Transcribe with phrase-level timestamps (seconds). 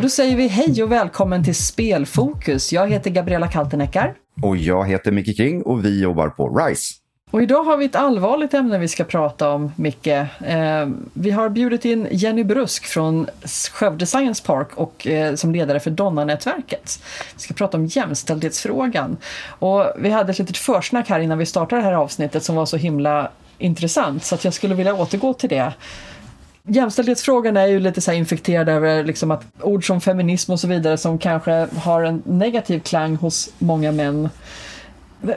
[0.00, 2.72] Och då säger vi hej och välkommen till Spelfokus.
[2.72, 4.14] Jag heter Gabriella Kalteneckar.
[4.42, 6.99] Och jag heter Micke Kring och vi jobbar på RISE.
[7.30, 10.06] Och idag har vi ett allvarligt ämne vi ska prata om, Micke.
[10.06, 13.26] Eh, vi har bjudit in Jenny Brusk från
[13.72, 17.02] Skövde Science Park och eh, som ledare för Donna-nätverket.
[17.34, 19.16] Vi ska prata om jämställdhetsfrågan.
[19.46, 22.66] Och vi hade ett litet försnack här innan vi startade det här avsnittet som var
[22.66, 25.72] så himla intressant så att jag skulle vilja återgå till det.
[26.62, 30.98] Jämställdhetsfrågan är ju lite så infekterad över liksom att ord som feminism och så vidare
[30.98, 34.28] som kanske har en negativ klang hos många män.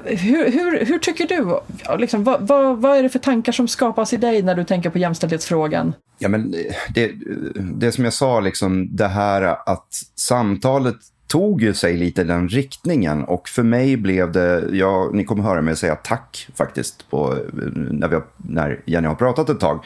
[0.05, 1.59] Hur, hur, hur tycker du?
[1.97, 4.89] Liksom, vad, vad, vad, är det för tankar som skapas i dig när du tänker
[4.89, 5.93] på jämställdhetsfrågan?
[6.19, 6.59] Ja, men eh,
[6.93, 7.11] det,
[7.55, 10.95] det som jag sa, liksom, det här att samtalet
[11.27, 15.61] tog ju sig lite den riktningen och för mig blev det, ja, ni kommer höra
[15.61, 17.39] mig säga tack faktiskt på, eh,
[17.75, 19.85] när, vi har, när Jenny har pratat ett tag.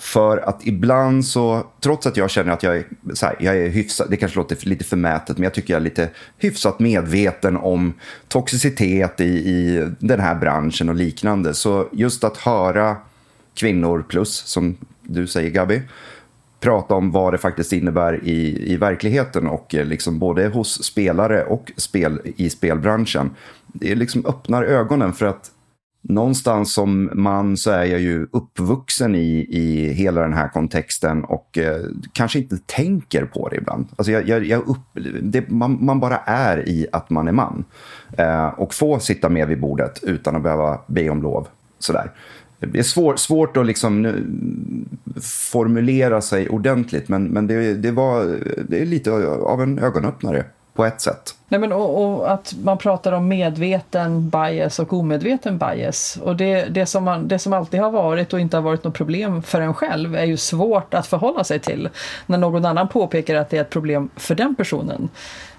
[0.00, 2.84] För att ibland så, trots att jag känner att jag är,
[3.14, 5.84] så här, jag är hyfsat, det kanske låter lite förmätet, men jag tycker jag är
[5.84, 7.92] lite hyfsat medveten om
[8.28, 11.54] toxicitet i, i den här branschen och liknande.
[11.54, 12.96] Så just att höra
[13.54, 15.82] kvinnor plus, som du säger Gabi,
[16.60, 21.44] prata om vad det faktiskt innebär i, i verkligheten och eh, liksom både hos spelare
[21.44, 23.30] och spel, i spelbranschen.
[23.66, 25.50] Det liksom öppnar ögonen för att
[26.02, 31.58] någonstans som man så är jag ju uppvuxen i, i hela den här kontexten och
[31.58, 33.86] eh, kanske inte tänker på det ibland.
[33.96, 34.78] Alltså jag, jag, jag upp,
[35.22, 37.64] det, man, man, bara är i att man är man.
[38.18, 41.48] Eh, och få sitta med vid bordet utan att behöva be om lov.
[41.78, 42.12] Sådär.
[42.58, 44.26] Det är svår, svårt att liksom nu,
[45.22, 50.44] formulera sig ordentligt men, men det, det, var, det är lite av en ögonöppnare
[50.80, 51.34] på ett sätt.
[51.48, 56.18] Nej, men, och, och, att man pratar om medveten bias och omedveten bias.
[56.22, 58.94] Och det, det, som man, det som alltid har varit och inte har varit något
[58.94, 61.88] problem för en själv är ju svårt att förhålla sig till.
[62.26, 65.08] När någon annan påpekar att det är ett problem för den personen.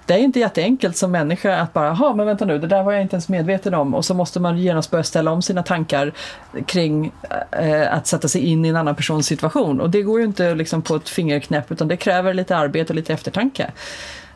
[0.06, 2.92] Det är inte jätteenkelt som människa att bara, ha men vänta nu, det där var
[2.92, 3.96] jag inte ens medveten om.
[3.96, 6.14] Och så måste man genast börja ställa om sina tankar
[6.66, 7.12] kring
[7.52, 9.82] eh, att sätta sig in i en annan persons situation.
[9.82, 12.96] Och det går ju inte liksom på ett fingerknäpp utan det kräver lite arbete och
[12.96, 13.72] lite eftertanke.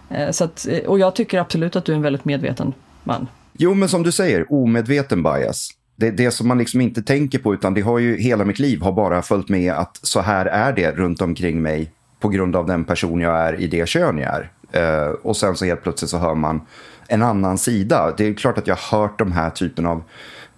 [0.10, 2.74] Eh, så att, eh, och jag tycker absolut att du är en väldigt medveten
[3.04, 3.28] man.
[3.54, 5.70] Jo, men som du säger, omedveten bias.
[5.96, 8.82] Det det som man liksom inte tänker på, utan det har ju hela mitt liv
[8.82, 12.66] har bara följt med att så här är det runt omkring mig på grund av
[12.66, 14.52] den person jag är i det kön jag är.
[14.76, 16.62] Uh, och sen så helt plötsligt så hör man
[17.08, 18.14] en annan sida.
[18.18, 20.04] Det är klart att jag har hört de här typen av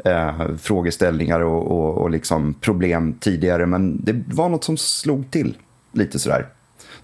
[0.08, 5.58] uh, frågeställningar och, och, och liksom problem tidigare, men det var något som slog till
[5.94, 6.48] lite sådär.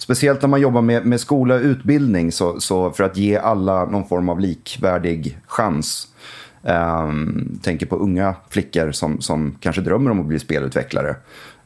[0.03, 3.85] Speciellt när man jobbar med, med skola och utbildning så, så för att ge alla
[3.85, 6.07] någon form av likvärdig chans.
[6.61, 11.15] Um, tänker på unga flickor som, som kanske drömmer om att bli spelutvecklare.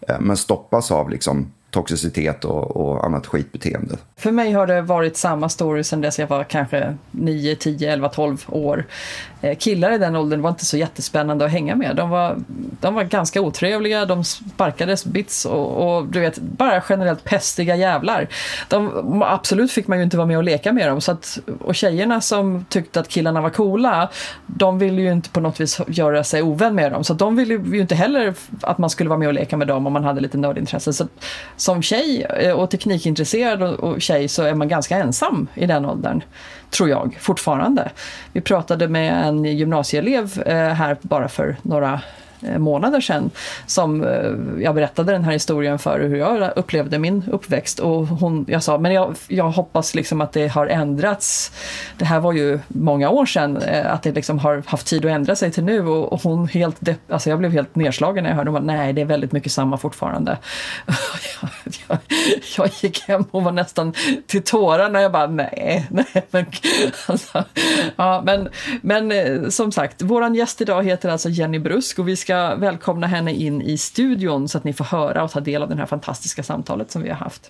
[0.07, 3.97] Ehm, men stoppas av liksom, toxicitet och, och, annat skitbeteende.
[4.15, 8.09] För mig har det varit samma story sedan dess jag var kanske 9, 10, 11,
[8.09, 8.85] 12 år.
[9.41, 11.95] Eh, killar i den åldern var inte så jättespännande att hänga med.
[11.95, 12.37] De var,
[12.81, 18.27] de var ganska otrevliga, de sparkades bits och, och du vet, bara generellt pestiga jävlar.
[18.67, 21.01] De, absolut fick man ju inte vara med och leka med dem.
[21.01, 24.09] Så att, och tjejerna som tyckte att killarna var coola,
[24.45, 27.03] de ville ju inte på något vis göra sig ovän med dem.
[27.03, 29.87] Så de ville ju inte heller att man skulle vara med och leka med dem
[29.87, 30.93] om man hade lite nördintresse.
[30.93, 31.07] Så
[31.57, 36.23] som tjej eh, och teknikintresserad och tjej så är man ganska ensam i den åldern.
[36.69, 37.91] Tror jag, fortfarande.
[38.33, 42.01] Vi pratade med en gymnasieelev eh, här bara för några
[42.41, 43.29] Eh, månader sedan
[43.65, 48.45] som eh, jag berättade den här historien för hur jag upplevde min uppväxt och hon,
[48.47, 51.51] jag sa men jag, jag hoppas liksom att det har ändrats.
[51.97, 55.11] Det här var ju många år sedan eh, att det liksom har haft tid att
[55.11, 58.37] ändra sig till nu och, och hon helt, alltså jag blev helt nedslagen när jag
[58.37, 60.37] hörde hon bara, nej det är väldigt mycket samma fortfarande.
[61.41, 61.49] jag,
[61.87, 61.97] jag,
[62.57, 63.93] jag, gick hem och var nästan
[64.27, 66.45] till tårar när jag bara nej, nej men,
[67.05, 67.43] alltså,
[67.95, 68.49] ja, men,
[68.81, 73.07] men som sagt, våran gäst idag heter alltså Jenny Brusk och vi ska ska välkomna
[73.07, 75.85] henne in i studion så att ni får höra och ta del av det här
[75.85, 77.49] fantastiska samtalet som vi har haft.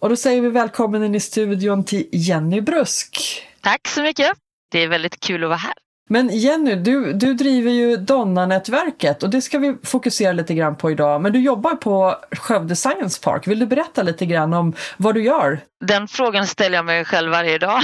[0.00, 3.42] Och då säger vi välkommen in i studion till Jenny Brusk.
[3.60, 4.32] Tack så mycket.
[4.70, 5.74] Det är väldigt kul att vara här.
[6.10, 10.90] Men Jenny, du, du driver ju Donna-nätverket och det ska vi fokusera lite grann på
[10.90, 11.20] idag.
[11.20, 13.46] Men du jobbar på Skövde Science Park.
[13.46, 15.60] Vill du berätta lite grann om vad du gör?
[15.84, 17.82] Den frågan ställer jag mig själv varje dag.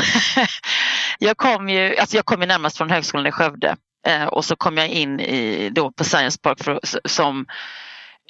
[1.18, 3.76] jag kom ju, alltså jag kom ju närmast från Högskolan i Skövde
[4.06, 7.46] eh, och så kom jag in i, då på Science Park för, som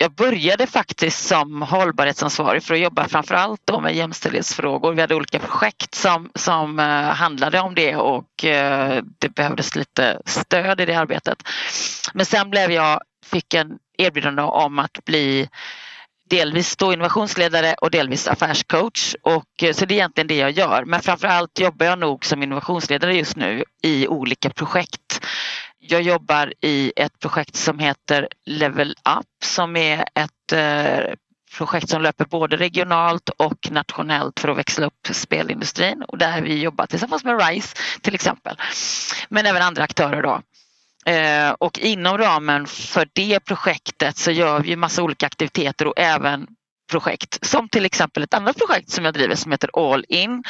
[0.02, 4.92] jag började faktiskt som hållbarhetsansvarig för att jobba framförallt då med jämställdhetsfrågor.
[4.92, 10.20] Vi hade olika projekt som, som eh, handlade om det och eh, det behövdes lite
[10.24, 11.42] stöd i det arbetet.
[12.14, 15.48] Men sen blev jag, fick en erbjudande om att bli
[16.30, 19.14] delvis då innovationsledare och delvis affärscoach.
[19.22, 20.84] Och, eh, så det är egentligen det jag gör.
[20.84, 25.20] Men framförallt jobbar jag nog som innovationsledare just nu i olika projekt
[25.90, 31.14] jag jobbar i ett projekt som heter Level Up som är ett eh,
[31.56, 36.62] projekt som löper både regionalt och nationellt för att växla upp spelindustrin och där vi
[36.62, 38.56] jobbar tillsammans med RISE till exempel.
[39.28, 40.40] Men även andra aktörer då.
[41.12, 46.46] Eh, och inom ramen för det projektet så gör vi massa olika aktiviteter och även
[46.90, 50.44] projekt som till exempel ett annat projekt som jag driver som heter All In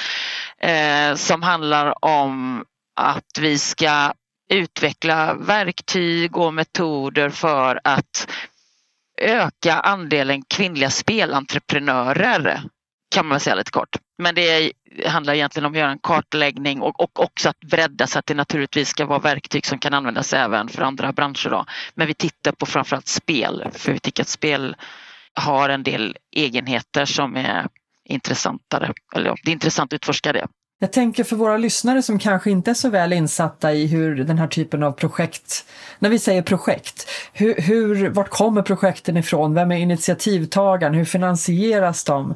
[0.63, 2.65] eh, som handlar om
[2.97, 4.13] att vi ska
[4.51, 8.31] utveckla verktyg och metoder för att
[9.21, 12.63] öka andelen kvinnliga spelentreprenörer
[13.15, 13.97] kan man säga lite kort.
[14.19, 14.73] Men det
[15.07, 18.35] handlar egentligen om att göra en kartläggning och, och också att bredda så att det
[18.35, 21.51] naturligtvis ska vara verktyg som kan användas även för andra branscher.
[21.51, 21.65] Då.
[21.95, 24.77] Men vi tittar på framförallt spel för vi tycker att spel
[25.35, 27.67] har en del egenheter som är
[28.05, 28.93] intressantare.
[29.15, 30.47] Eller det är intressant att utforska det.
[30.83, 34.39] Jag tänker för våra lyssnare som kanske inte är så väl insatta i hur den
[34.39, 35.65] här typen av projekt,
[35.99, 39.55] när vi säger projekt, hur, hur, vart kommer projekten ifrån?
[39.55, 40.95] Vem är initiativtagaren?
[40.95, 42.35] Hur finansieras de?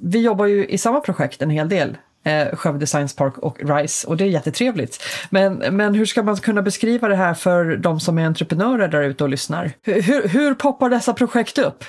[0.00, 1.96] Vi jobbar ju i samma projekt en hel del
[2.28, 5.04] eh, Skövde Science Park och RISE och det är jättetrevligt.
[5.30, 9.02] Men, men hur ska man kunna beskriva det här för de som är entreprenörer där
[9.02, 9.72] ute och lyssnar?
[9.82, 11.84] Hur, hur, poppar dessa projekt upp?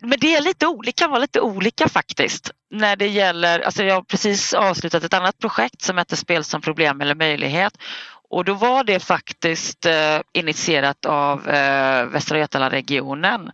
[0.00, 2.50] Men det är lite olika, vara lite olika faktiskt.
[2.70, 6.60] När det gäller, alltså jag har precis avslutat ett annat projekt som heter Spel som
[6.60, 7.72] problem eller möjlighet
[8.30, 13.50] och då var det faktiskt eh, initierat av eh, Västra Götalandregionen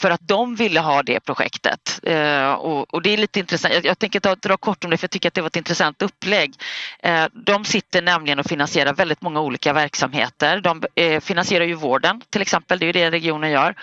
[0.00, 2.00] för att de ville ha det projektet.
[2.02, 3.74] Eh, och, och, det är lite intressant.
[3.74, 5.56] Jag, jag tänker ta, dra kort om det för jag tycker att det var ett
[5.56, 6.54] intressant upplägg.
[7.02, 10.60] Eh, de sitter nämligen och finansierar väldigt många olika verksamheter.
[10.60, 13.74] De eh, finansierar ju vården till exempel, det är ju det regionen gör.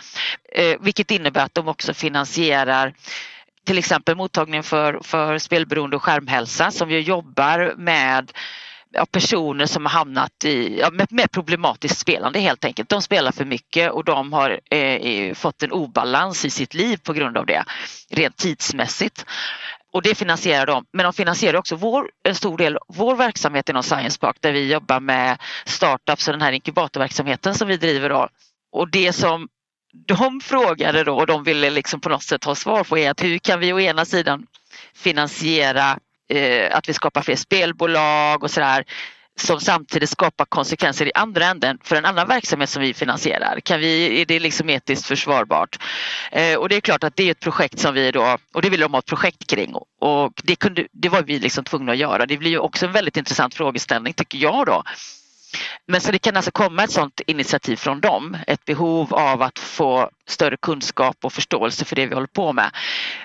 [0.52, 2.94] Eh, vilket innebär att de också finansierar
[3.66, 8.32] till exempel mottagningen för, för spelberoende och skärmhälsa som ju jobbar med
[8.92, 12.90] ja, personer som har hamnat i, ja, med, med, problematiskt spelande helt enkelt.
[12.90, 17.14] De spelar för mycket och de har eh, fått en obalans i sitt liv på
[17.14, 17.64] grund av det,
[18.10, 19.26] rent tidsmässigt.
[19.94, 23.84] Och det finansierar de, men de finansierar också vår, en stor del vår verksamhet inom
[23.84, 28.10] Science Park där vi jobbar med startups och den här inkubatorverksamheten som vi driver.
[28.10, 28.30] Då.
[28.72, 29.48] Och det som
[30.08, 33.24] de frågade då och de ville liksom på något sätt ha svar på är att
[33.24, 34.46] hur kan vi å ena sidan
[34.96, 38.86] finansiera eh, att vi skapar fler spelbolag och sådär
[39.40, 43.60] som samtidigt skapar konsekvenser i andra änden för en annan verksamhet som vi finansierar.
[43.60, 45.80] Kan vi, är det liksom etiskt försvarbart?
[46.32, 48.70] Eh, och det är klart att det är ett projekt som vi då, och det
[48.70, 51.98] vill de ha ett projekt kring och det, kunde, det var vi liksom tvungna att
[51.98, 52.26] göra.
[52.26, 54.84] Det blir ju också en väldigt intressant frågeställning tycker jag då.
[55.88, 59.60] Men så det kan alltså komma ett sådant initiativ från dem, ett behov av att
[59.60, 62.72] få större kunskap och förståelse för det vi håller på med.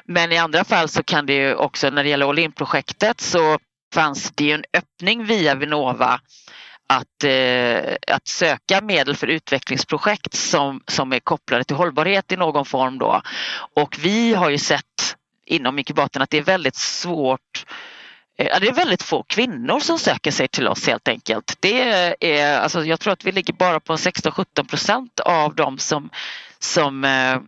[0.05, 3.59] Men i andra fall så kan det ju också, när det gäller All In-projektet så
[3.95, 6.21] fanns det ju en öppning via Vinnova
[6.87, 12.65] att, eh, att söka medel för utvecklingsprojekt som, som är kopplade till hållbarhet i någon
[12.65, 13.23] form då.
[13.75, 15.17] Och vi har ju sett
[15.47, 17.67] inom inkubatorn att det är väldigt svårt
[18.39, 21.57] Eh, det är väldigt få kvinnor som söker sig till oss helt enkelt.
[21.61, 21.83] Det
[22.21, 26.11] är, alltså jag tror att vi ligger bara på 16-17 procent av de som,
[26.59, 27.39] som eh,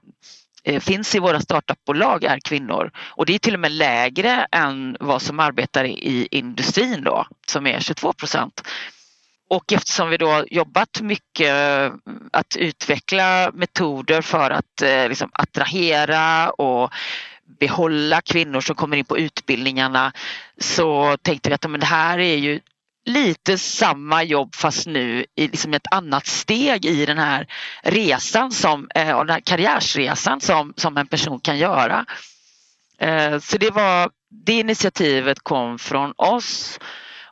[0.65, 4.97] eh, finns i våra startupbolag är kvinnor och det är till och med lägre än
[5.01, 8.63] vad som arbetar i industrin då som är 22 procent.
[9.51, 11.93] Och eftersom vi då jobbat mycket eh,
[12.33, 16.93] att utveckla metoder för att liksom attrahera och
[17.61, 20.13] behålla kvinnor som kommer in på utbildningarna
[20.59, 22.61] så tänkte vi att men det här är ju
[23.05, 27.47] lite samma jobb fast nu i liksom ett annat steg i den här
[27.83, 32.07] resan som, eh, och den här karriärsresan som, som en person kan göra.
[32.99, 36.79] Eh, så det var det initiativet kom från oss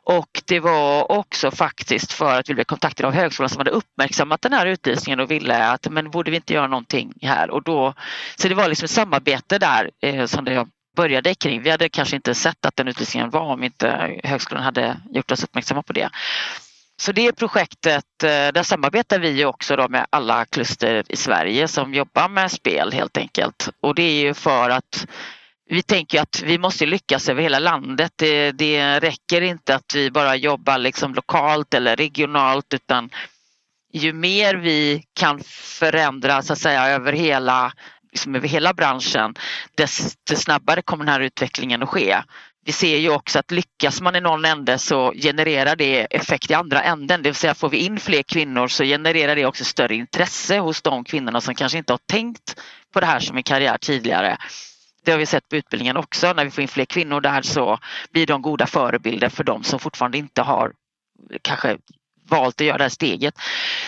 [0.05, 4.41] och det var också faktiskt för att vi blev kontaktade av högskolan som hade uppmärksammat
[4.41, 7.93] den här utlysningen och ville att men borde vi inte göra någonting här och då
[8.35, 11.61] så det var liksom ett samarbete där eh, som det började kring.
[11.61, 15.43] Vi hade kanske inte sett att den utlysningen var om inte högskolan hade gjort oss
[15.43, 16.09] uppmärksamma på det.
[16.97, 21.93] Så det projektet, eh, där samarbetar vi också då med alla kluster i Sverige som
[21.93, 23.69] jobbar med spel helt enkelt.
[23.81, 25.07] Och det är ju för att
[25.69, 28.11] vi tänker att vi måste lyckas över hela landet.
[28.15, 33.09] Det, det räcker inte att vi bara jobbar liksom lokalt eller regionalt utan
[33.93, 35.39] ju mer vi kan
[35.79, 37.73] förändra så att säga över hela,
[38.11, 39.35] liksom över hela branschen
[39.75, 42.17] desto snabbare kommer den här utvecklingen att ske.
[42.65, 46.53] Vi ser ju också att lyckas man i någon ände så genererar det effekt i
[46.53, 47.21] andra änden.
[47.23, 50.81] Det vill säga får vi in fler kvinnor så genererar det också större intresse hos
[50.81, 52.61] de kvinnorna som kanske inte har tänkt
[52.93, 54.37] på det här som en karriär tidigare.
[55.03, 56.33] Det har vi sett på utbildningen också.
[56.33, 57.79] När vi får in fler kvinnor där så
[58.11, 60.71] blir de goda förebilder för de som fortfarande inte har
[61.41, 61.77] kanske
[62.29, 63.33] valt att göra det här steget.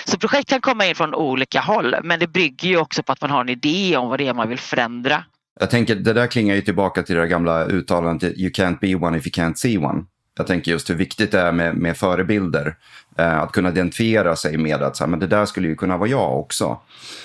[0.06, 3.22] Så projekt kan komma in från olika håll men det bygger ju också på att
[3.22, 5.24] man har en idé om vad det är man vill förändra.
[5.60, 9.18] Jag tänker, det där klingar ju tillbaka till det gamla uttalandet you can't be one
[9.18, 10.06] if you can't see one.
[10.38, 12.76] Jag tänker just hur viktigt det är med, med förebilder.
[13.18, 15.98] Eh, att kunna identifiera sig med att så här, men det där skulle ju kunna
[15.98, 16.78] vara jag också.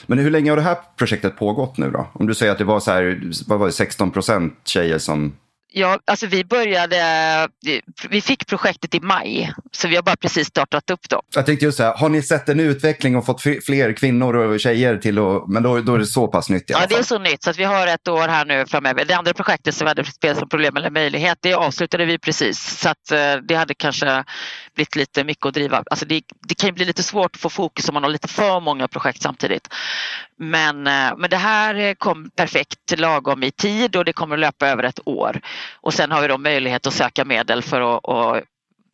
[0.07, 2.07] Men hur länge har det här projektet pågått nu då?
[2.13, 5.33] Om du säger att det var så här, vad var det, 16 procent tjejer som
[5.73, 7.49] Ja, alltså vi började,
[8.09, 11.23] vi fick projektet i maj så vi har bara precis startat upp då.
[11.35, 14.61] Jag tänkte just så här, har ni sett en utveckling och fått fler kvinnor och
[14.61, 16.95] tjejer till att, men då, då är det så pass nytt i alla Ja, det
[16.95, 19.05] är så nytt så att vi har ett år här nu framöver.
[19.05, 22.81] Det andra projektet som vi hade spel som problem eller möjlighet, det avslutade vi precis
[22.81, 24.25] så att eh, det hade kanske
[24.81, 25.83] blivit lite mycket att driva.
[25.91, 28.29] Alltså det, det kan ju bli lite svårt att få fokus om man har lite
[28.29, 29.69] för många projekt samtidigt.
[30.37, 34.41] Men, eh, men det här eh, kom perfekt lagom i tid och det kommer att
[34.41, 35.41] löpa över ett år.
[35.81, 38.45] Och sen har vi då möjlighet att söka medel för att, att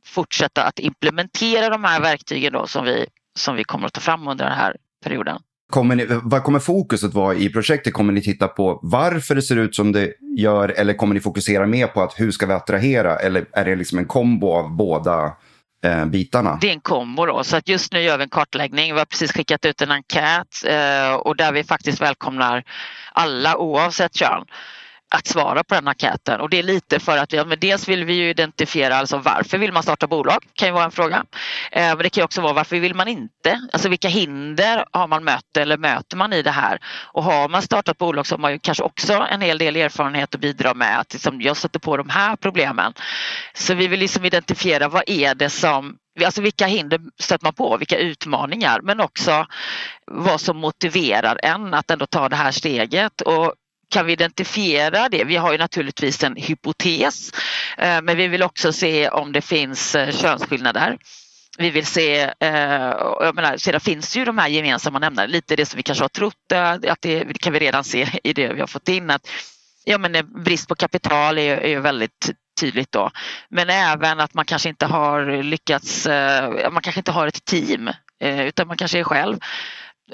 [0.06, 4.28] fortsätta att implementera de här verktygen då som, vi, som vi kommer att ta fram
[4.28, 5.38] under den här perioden.
[5.70, 7.92] Kommer ni, vad kommer fokuset vara i projektet?
[7.92, 11.66] Kommer ni titta på varför det ser ut som det gör eller kommer ni fokusera
[11.66, 15.32] mer på att hur ska vi attrahera eller är det liksom en kombo av båda
[15.84, 16.58] Eh, bitarna?
[16.60, 18.92] Det är en kombo då, så att just nu gör vi en kartläggning.
[18.92, 22.64] Vi har precis skickat ut en enkät eh, och där vi faktiskt välkomnar
[23.12, 24.44] alla oavsett kön
[25.14, 28.04] att svara på den enkäten och det är lite för att vi, men dels vill
[28.04, 31.24] vi ju identifiera alltså varför vill man starta bolag kan ju vara en fråga.
[31.72, 33.60] Eh, men det kan också vara varför vill man inte?
[33.72, 36.78] Alltså vilka hinder har man mött eller möter man i det här?
[37.12, 40.34] Och har man startat bolag så har man ju kanske också en hel del erfarenhet
[40.34, 42.92] att bidra med att liksom, jag sätter på de här problemen.
[43.54, 47.76] Så vi vill liksom identifiera vad är det som Alltså vilka hinder stöter man på,
[47.76, 49.46] vilka utmaningar men också
[50.06, 53.20] vad som motiverar en att ändå ta det här steget.
[53.20, 53.54] Och
[53.92, 55.24] kan vi identifiera det?
[55.24, 57.32] Vi har ju naturligtvis en hypotes
[57.78, 60.98] eh, men vi vill också se om det finns eh, könsskillnader.
[61.58, 65.66] Vi vill se, eh, jag menar, sedan finns ju de här gemensamma nämnarna, lite det
[65.66, 66.52] som vi kanske har trott,
[66.88, 69.10] att det kan vi redan se i det vi har fått in.
[69.10, 69.28] Att,
[69.84, 73.10] ja, men brist på kapital är, är väldigt tydligt då.
[73.48, 76.06] Men även att man kanske inte har lyckats,
[76.72, 77.90] man kanske inte har ett team
[78.20, 79.38] utan man kanske är själv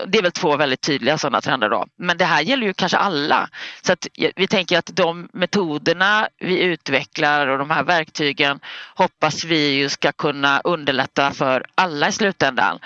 [0.06, 1.86] det är väl två väldigt tydliga sådana trender då.
[1.96, 3.48] Men det här gäller ju kanske alla.
[3.82, 4.06] Så att
[4.36, 8.60] vi tänker att de metoderna vi utvecklar och de här verktygen
[8.94, 12.78] hoppas vi ju ska kunna underlätta för alla i slutändan.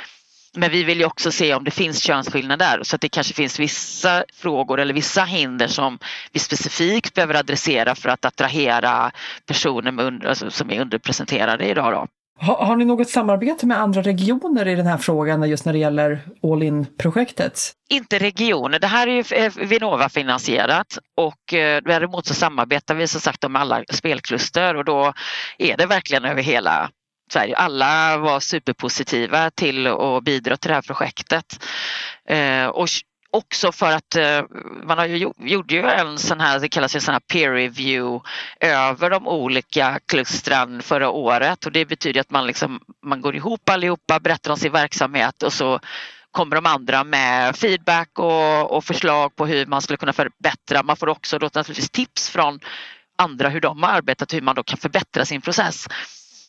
[0.56, 3.58] Men vi vill ju också se om det finns könsskillnader så att det kanske finns
[3.58, 5.98] vissa frågor eller vissa hinder som
[6.32, 9.10] vi specifikt behöver adressera för att attrahera
[9.46, 11.92] personer med, alltså, som är underrepresenterade idag.
[11.92, 12.06] Då.
[12.38, 15.78] Har, har, ni något samarbete med andra regioner i den här frågan just när det
[15.78, 17.72] gäller All In-projektet?
[17.88, 23.20] Inte regioner, det här är ju eh, Vinnova-finansierat och eh, däremot så samarbetar vi som
[23.20, 25.12] sagt med alla spelkluster och då
[25.58, 26.90] är det verkligen över hela
[27.32, 27.56] Sverige.
[27.56, 31.64] Alla var superpositiva till att bidra till det här projektet.
[32.28, 32.88] Eh, och
[33.36, 34.42] också för att eh,
[34.82, 38.28] man har ju, gjorde ju en sån här, det kallas ju sån här peer review
[38.60, 43.68] över de olika klustren förra året och det betyder att man, liksom, man går ihop
[43.68, 45.80] allihopa, berättar om sin verksamhet och så
[46.30, 50.82] kommer de andra med feedback och, och förslag på hur man skulle kunna förbättra.
[50.82, 52.60] Man får också då naturligtvis tips från
[53.18, 55.86] andra hur de har arbetat, hur man då kan förbättra sin process.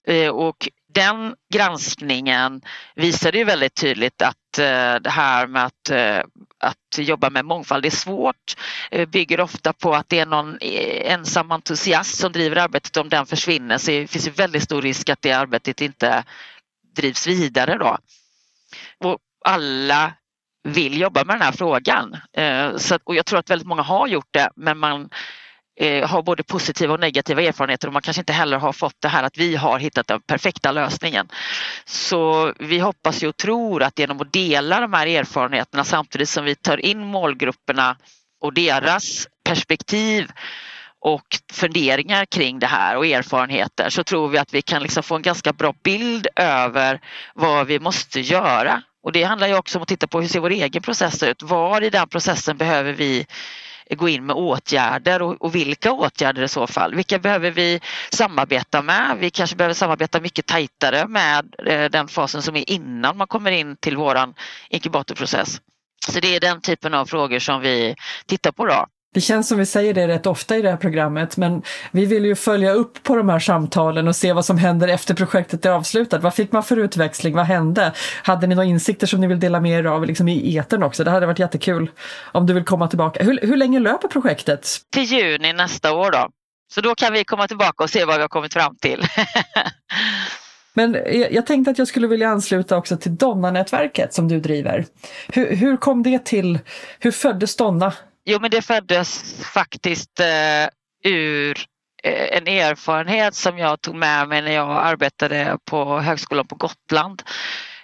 [0.07, 2.61] Eh, och den granskningen
[2.95, 6.19] visade ju väldigt tydligt att eh, det här med att, eh,
[6.59, 8.55] att jobba med mångfald är svårt.
[8.91, 12.97] Eh, bygger ofta på att det är någon eh, ensam entusiast som driver arbetet.
[12.97, 16.23] Om den försvinner så finns det väldigt stor risk att det arbetet inte
[16.95, 17.97] drivs vidare då.
[18.97, 20.13] Och alla
[20.63, 22.17] vill jobba med den här frågan.
[22.33, 25.09] Eh, så, och jag tror att väldigt många har gjort det men man
[25.79, 29.07] eh, har både positiva och negativa erfarenheter och man kanske inte heller har fått det
[29.07, 31.27] här att vi har hittat den perfekta lösningen.
[31.85, 36.55] Så vi hoppas och tror att genom att dela de här erfarenheterna samtidigt som vi
[36.55, 37.97] tar in målgrupperna
[38.41, 40.31] och deras perspektiv
[40.99, 45.15] och funderingar kring det här och erfarenheter så tror vi att vi kan liksom få
[45.15, 46.99] en ganska bra bild över
[47.33, 48.81] vad vi måste göra.
[49.03, 51.43] Och det handlar ju också om att titta på hur ser vår egen process ut?
[51.43, 53.25] Var i den processen behöver vi
[53.89, 56.95] gå in med åtgärder och, och, vilka åtgärder i så fall.
[56.95, 59.17] Vilka behöver vi samarbeta med?
[59.19, 63.51] Vi kanske behöver samarbeta mycket tajtare med eh, den fasen som är innan man kommer
[63.51, 64.33] in till våran
[64.69, 65.61] inkubatorprocess.
[66.07, 68.85] Så det är den typen av frågor som vi tittar på då.
[69.17, 72.25] Det känns som vi säger det rätt ofta i det här programmet, men vi vill
[72.25, 75.69] ju följa upp på de här samtalen och se vad som händer efter projektet är
[75.69, 76.23] avslutat.
[76.23, 77.35] Vad fick man för utväxling?
[77.35, 77.93] Vad hände?
[78.23, 81.03] Hade ni några insikter som ni vill dela med er av liksom i etern också?
[81.03, 81.91] Det hade varit jättekul
[82.31, 83.23] om du vill komma tillbaka.
[83.23, 84.67] Hur, hur länge löper projektet?
[84.93, 86.29] Till juni nästa år då.
[86.73, 89.05] Så då kan vi komma tillbaka och se vad vi har kommit fram till.
[90.73, 90.97] Men
[91.31, 94.85] jag tänkte att jag skulle vilja ansluta också till Donna-nätverket som du driver.
[95.27, 96.59] Hur, hur kom det till?
[96.99, 97.93] Hur föddes Donna?
[98.29, 100.67] Jo men det föddes faktiskt eh,
[101.03, 101.57] ur
[102.03, 107.23] eh, en erfarenhet som jag tog med mig när jag arbetade på Högskolan på Gotland.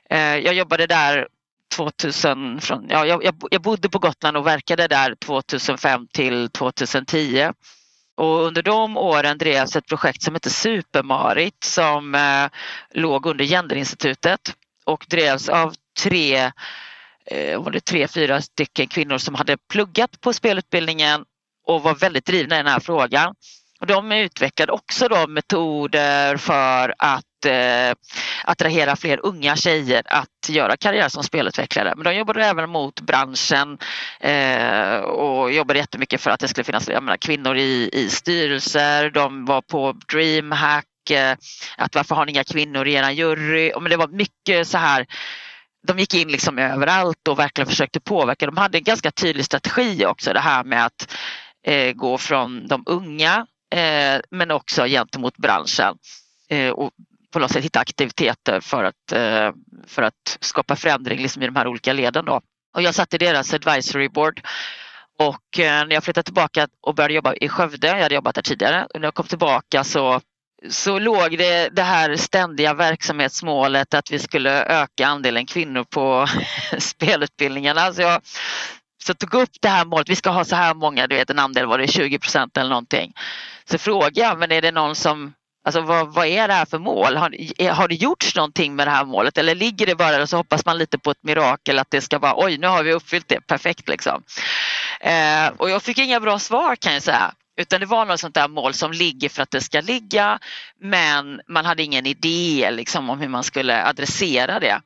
[0.09, 1.27] Eh, jag jobbade där
[1.75, 7.51] 2000, från, ja, jag, jag bodde på Gotland och verkade där 2005 till 2010.
[8.17, 12.45] Och under de åren drevs ett projekt som hette Supermarit som eh,
[12.93, 14.53] låg under Genderinstitutet
[14.85, 15.73] och drevs av
[16.03, 16.51] tre
[17.25, 21.25] Eh, var det tre, fyra stycken kvinnor som hade pluggat på spelutbildningen
[21.67, 23.35] och var väldigt drivna i den här frågan.
[23.79, 27.95] Och de utvecklade också då metoder för att eh,
[28.43, 31.93] attrahera fler unga tjejer att göra karriär som spelutvecklare.
[31.95, 33.77] Men de jobbade även mot branschen
[34.19, 39.09] eh, och jobbade jättemycket för att det skulle finnas menar, kvinnor i, i styrelser.
[39.09, 41.35] De var på DreamHack, eh,
[41.77, 43.71] att varför har ni inga kvinnor i er jury?
[43.81, 45.05] Men det var mycket så här
[45.87, 48.45] de gick in liksom överallt och verkligen försökte påverka.
[48.45, 51.15] De hade en ganska tydlig strategi också det här med att
[51.67, 55.97] eh, gå från de unga eh, men också gentemot branschen
[56.49, 56.91] eh, och
[57.31, 59.51] på något sätt hitta aktiviteter för att, eh,
[59.87, 62.25] för att skapa förändring liksom i de här olika leden.
[62.25, 62.41] Då.
[62.75, 64.41] Och jag satt i deras advisory board
[65.19, 68.41] och eh, när jag flyttade tillbaka och började jobba i Skövde, jag hade jobbat där
[68.41, 70.21] tidigare, och när jag kom tillbaka så
[70.69, 76.27] så låg det det här ständiga verksamhetsmålet att vi skulle öka andelen kvinnor på
[76.77, 77.93] spelutbildningarna.
[77.93, 78.21] Så jag
[79.03, 81.39] så tog upp det här målet, vi ska ha så här många, du vet en
[81.39, 83.13] andel var det 20 procent eller någonting.
[83.65, 85.33] Så frågade jag, men är det någon som
[85.65, 87.17] Alltså vad, vad, är det här för mål?
[87.17, 90.37] Har, har det gjorts någonting med det här målet eller ligger det bara och så
[90.37, 93.27] hoppas man lite på ett mirakel att det ska vara oj nu har vi uppfyllt
[93.27, 94.23] det perfekt liksom.
[94.99, 97.33] Eh, och jag fick inga bra svar kan jag säga.
[97.57, 100.39] Utan det var något sånt där mål som ligger för att det ska ligga
[100.79, 104.81] men man hade ingen idé liksom, om hur man skulle adressera det.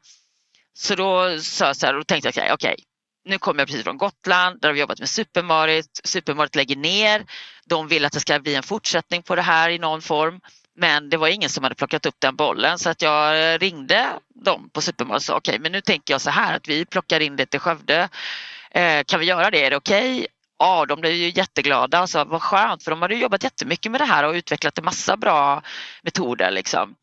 [0.73, 2.83] Så då sa jag så här, då tänkte jag okej, okay, okay,
[3.25, 6.01] nu kommer jag precis från Gotland, där har vi jobbat med Supermarit.
[6.03, 7.25] Supermarit lägger ner.
[7.65, 10.39] De vill att det ska bli en fortsättning på det här i någon form.
[10.75, 14.09] Men det var ingen som hade plockat upp den bollen så att jag ringde
[14.45, 16.85] dem på Supermarit och sa okej, okay, men nu tänker jag så här att vi
[16.85, 18.09] plockar in det till Skövde.
[18.71, 19.65] Eh, kan vi göra det?
[19.65, 20.27] Är det okej?
[20.59, 24.01] Ja, de blev ju jätteglada och sa vad skönt för de hade jobbat jättemycket med
[24.01, 25.61] det här och utvecklat en massa bra
[26.01, 26.51] metoder.
[26.51, 26.95] Liksom.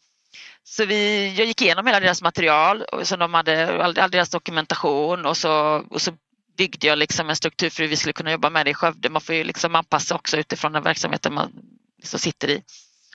[0.64, 5.26] Så vi, jag gick igenom hela deras material, som de hade all, all deras dokumentation
[5.26, 6.12] och så, och så
[6.56, 9.08] byggde jag liksom en struktur för hur vi skulle kunna jobba med det i Skövde.
[9.08, 11.52] Man får ju liksom anpassa också utifrån den verksamheten man
[11.98, 12.62] liksom sitter i.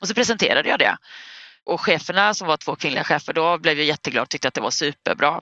[0.02, 0.98] Och så presenterade jag det.
[1.64, 4.62] Och cheferna som var två kvinnliga chefer då blev ju jätteglada och tyckte att det
[4.62, 5.42] var superbra.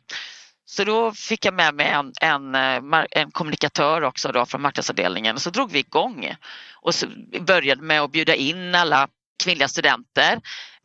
[0.69, 5.35] Så då fick jag med mig en, en, eh, en kommunikatör också då från marknadsavdelningen
[5.35, 6.35] och så drog vi igång
[6.73, 7.07] och så
[7.39, 9.07] började med att bjuda in alla
[9.43, 10.39] kvinnliga studenter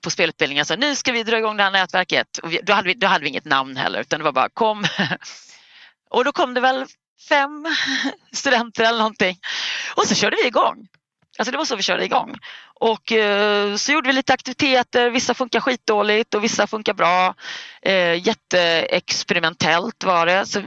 [0.04, 0.64] på spelutbildningen.
[0.64, 2.38] Så nu ska vi dra igång det här nätverket.
[2.38, 4.48] Och vi, då, hade vi, då hade vi inget namn heller utan det var bara
[4.48, 4.84] kom.
[6.10, 6.86] Och då kom det väl
[7.28, 7.66] fem
[8.32, 9.38] studenter eller någonting.
[9.96, 10.88] Och så körde vi igång.
[11.38, 12.38] Alltså det var så vi körde igång.
[12.74, 17.34] Och eh, så gjorde vi lite aktiviteter, vissa funkar skitdåligt och vissa funkar bra.
[17.82, 20.46] Eh, jätteexperimentellt var det.
[20.46, 20.62] Så,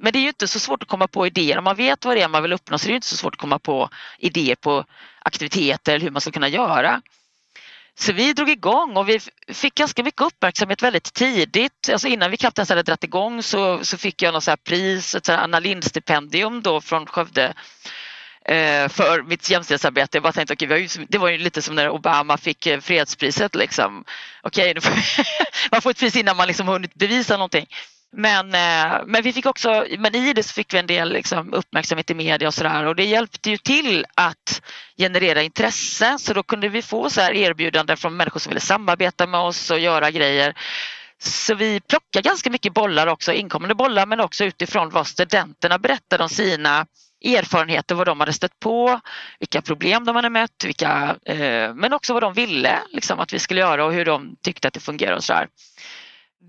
[0.00, 1.58] men det är ju inte så svårt att komma på idéer.
[1.58, 3.34] Om man vet vad det är man vill uppnå så är det inte så svårt
[3.34, 4.84] att komma på idéer på
[5.18, 7.02] aktiviteter eller hur man ska kunna göra.
[8.00, 11.88] Så vi drog igång och vi fick ganska mycket uppmärksamhet väldigt tidigt.
[11.92, 15.14] Alltså innan vi knappt ens hade dragit igång så, så fick jag något så pris,
[15.14, 17.54] ett Anna Lindh-stipendium då från Skövde
[18.48, 20.16] Eh, för mitt jämställdhetsarbete.
[20.16, 22.80] Jag bara tänkte, okay, var ju, det var ju lite som när Obama fick eh,
[22.80, 23.54] fredspriset.
[23.54, 24.04] Liksom.
[24.42, 24.92] Okej, okay,
[25.70, 27.66] man får ett pris innan man liksom hunnit bevisa någonting.
[28.12, 31.54] Men, eh, men vi fick också, men i det så fick vi en del liksom,
[31.54, 34.62] uppmärksamhet i media och sådär och det hjälpte ju till att
[34.98, 39.26] generera intresse så då kunde vi få så här erbjudanden från människor som ville samarbeta
[39.26, 40.54] med oss och göra grejer.
[41.22, 46.22] Så vi plockar ganska mycket bollar också, inkommande bollar men också utifrån vad studenterna berättade
[46.22, 46.86] om sina
[47.24, 49.00] erfarenheter, vad de hade stött på,
[49.38, 53.38] vilka problem de hade mött, vilka, eh, men också vad de ville liksom, att vi
[53.38, 55.44] skulle göra och hur de tyckte att det fungerade och så.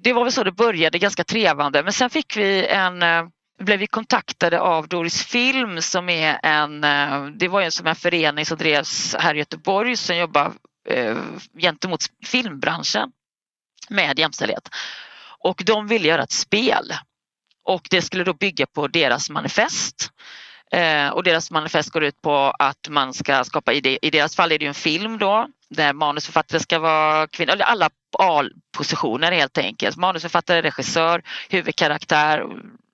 [0.04, 3.24] Det var väl så det började, ganska trevande, men sen fick vi en, eh,
[3.60, 7.96] blev vi kontaktade av Doris Film som är en, eh, det var ju som en
[7.96, 10.54] förening som drevs här i Göteborg som jobbar
[10.90, 11.18] eh,
[11.62, 13.12] gentemot filmbranschen
[13.90, 14.70] med jämställdhet.
[15.40, 16.94] Och de ville göra ett spel
[17.64, 20.12] och det skulle då bygga på deras manifest.
[20.72, 24.52] Eh, och deras manifest går ut på att man ska skapa, i, i deras fall
[24.52, 27.90] är det en film då, där manusförfattare ska vara kvinnor, eller alla
[28.78, 29.98] positioner helt enkelt.
[29.98, 32.46] Manusförfattare, regissör, huvudkaraktär,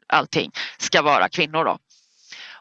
[0.07, 1.77] allting ska vara kvinnor då.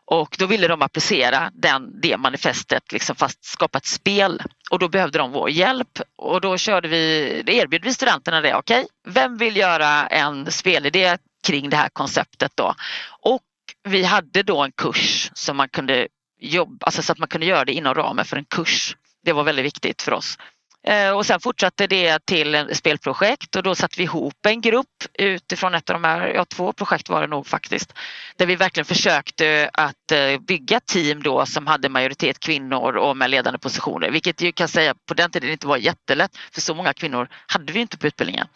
[0.06, 4.42] Och då ville de applicera den, det manifestet, liksom fast skapa ett spel.
[4.70, 8.54] Och då behövde de vår hjälp och då körde vi, erbjöd vi studenterna det.
[8.54, 12.74] Okej, okay, vem vill göra en spelidé kring det här konceptet då?
[13.20, 13.42] Och
[13.84, 16.08] vi hade då en kurs som man kunde
[16.40, 18.96] jobba, alltså så att man kunde göra det inom ramen för en kurs.
[19.24, 20.38] Det var väldigt viktigt för oss.
[20.86, 25.04] Eh, och sen fortsatte det till ett spelprojekt och då satte vi ihop en grupp
[25.18, 27.92] utifrån ett av de här, ja två projekt var det nog faktiskt,
[28.36, 33.30] där vi verkligen försökte att eh, bygga team då som hade majoritet kvinnor och med
[33.30, 36.92] ledande positioner, vilket ju kan säga på den tiden inte var jättelätt för så många
[36.92, 38.46] kvinnor hade vi inte på utbildningen.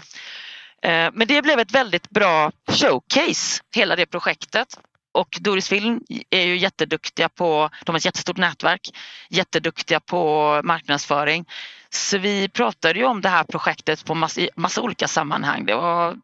[0.82, 4.78] Eh, men det blev ett väldigt bra showcase, hela det projektet.
[5.18, 6.00] Och Doris Film
[6.30, 8.80] är ju jätteduktiga på, de har ett jättestort nätverk,
[9.28, 11.44] jätteduktiga på marknadsföring.
[11.90, 15.64] Så vi pratade ju om det här projektet på massa, massa olika sammanhang.
[15.66, 16.16] Det var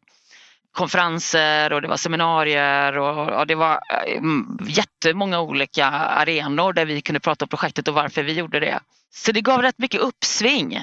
[0.72, 4.22] konferenser och det var seminarier och, och det var eh,
[4.68, 8.80] jättemånga olika arenor där vi kunde prata om projektet och varför vi gjorde det.
[9.14, 10.78] Så det gav rätt mycket uppsving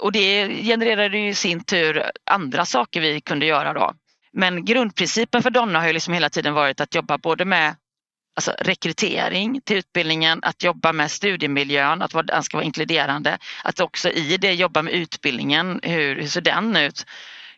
[0.00, 3.94] och det genererade i sin tur andra saker vi kunde göra då.
[4.32, 7.74] Men grundprincipen för Donna har ju liksom hela tiden varit att jobba både med
[8.36, 14.10] alltså rekrytering till utbildningen, att jobba med studiemiljön, att den ska vara inkluderande, att också
[14.10, 17.06] i det jobba med utbildningen, hur, hur ser den ut?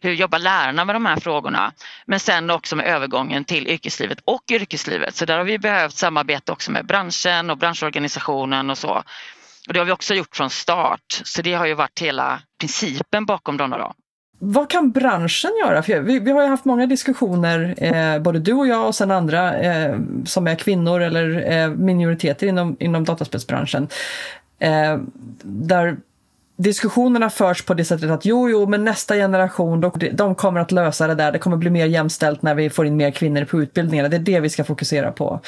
[0.01, 1.73] Hur jobbar lärarna med de här frågorna?
[2.07, 5.15] Men sen också med övergången till yrkeslivet och yrkeslivet.
[5.15, 9.03] Så där har vi behövt samarbeta också med branschen och branschorganisationen och så.
[9.67, 11.21] Och det har vi också gjort från start.
[11.25, 13.95] Så det har ju varit hela principen bakom Donna då.
[14.39, 15.83] Vad kan branschen göra?
[15.83, 19.11] För vi, vi har ju haft många diskussioner, eh, både du och jag och sen
[19.11, 23.89] andra eh, som är kvinnor eller eh, minoriteter inom, inom dataspelsbranschen.
[24.59, 24.99] Eh,
[25.43, 25.97] där
[26.57, 30.73] diskussionerna förs på det sättet att jo, jo, men nästa generation, de, de kommer att
[30.73, 31.33] lösa det där.
[31.33, 34.09] Det kommer bli mer jämställt när vi får in mer kvinnor på utbildningarna.
[34.09, 35.41] Det är det vi ska fokusera på.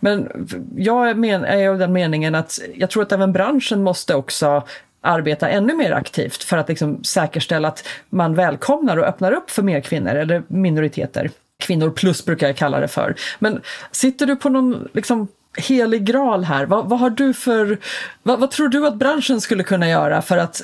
[0.00, 4.62] Men jag men, är av den meningen att jag tror att även branschen måste också
[5.04, 9.62] arbeta ännu mer aktivt för att liksom säkerställa att man välkomnar och öppnar upp för
[9.62, 11.30] mer kvinnor eller minoriteter.
[11.58, 13.14] Kvinnor plus brukar jag kalla det för.
[13.38, 16.66] Men sitter du på någon liksom, helig graal här?
[16.66, 17.78] Vad, vad har du för,
[18.22, 20.62] vad, vad, tror du att branschen skulle kunna göra för att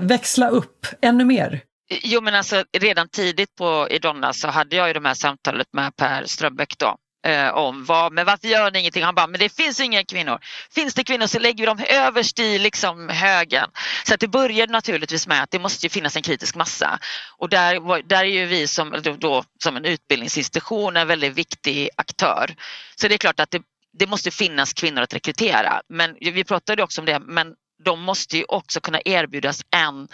[0.00, 1.60] växla upp ännu mer?
[2.02, 5.96] Jo men alltså redan tidigt på Idonna så hade jag ju de här samtalet med
[5.96, 9.02] Per Strömbäck då eh, om vad, men varför gör ni ingenting?
[9.02, 10.38] Han bara, men det finns inga kvinnor.
[10.70, 13.70] Finns det kvinnor så lägger vi dem överst i liksom högen.
[14.04, 16.98] Så att det började naturligtvis med att det måste finnas en kritisk massa.
[17.38, 22.54] Och där, där är ju vi som, då, som en utbildningsinstitution en väldigt viktig aktör.
[22.96, 23.62] Så det är klart att det,
[23.98, 25.82] det måste finnas kvinnor att rekrytera.
[25.88, 30.08] Men vi pratade också om det, men de måste ju också kunna erbjudas en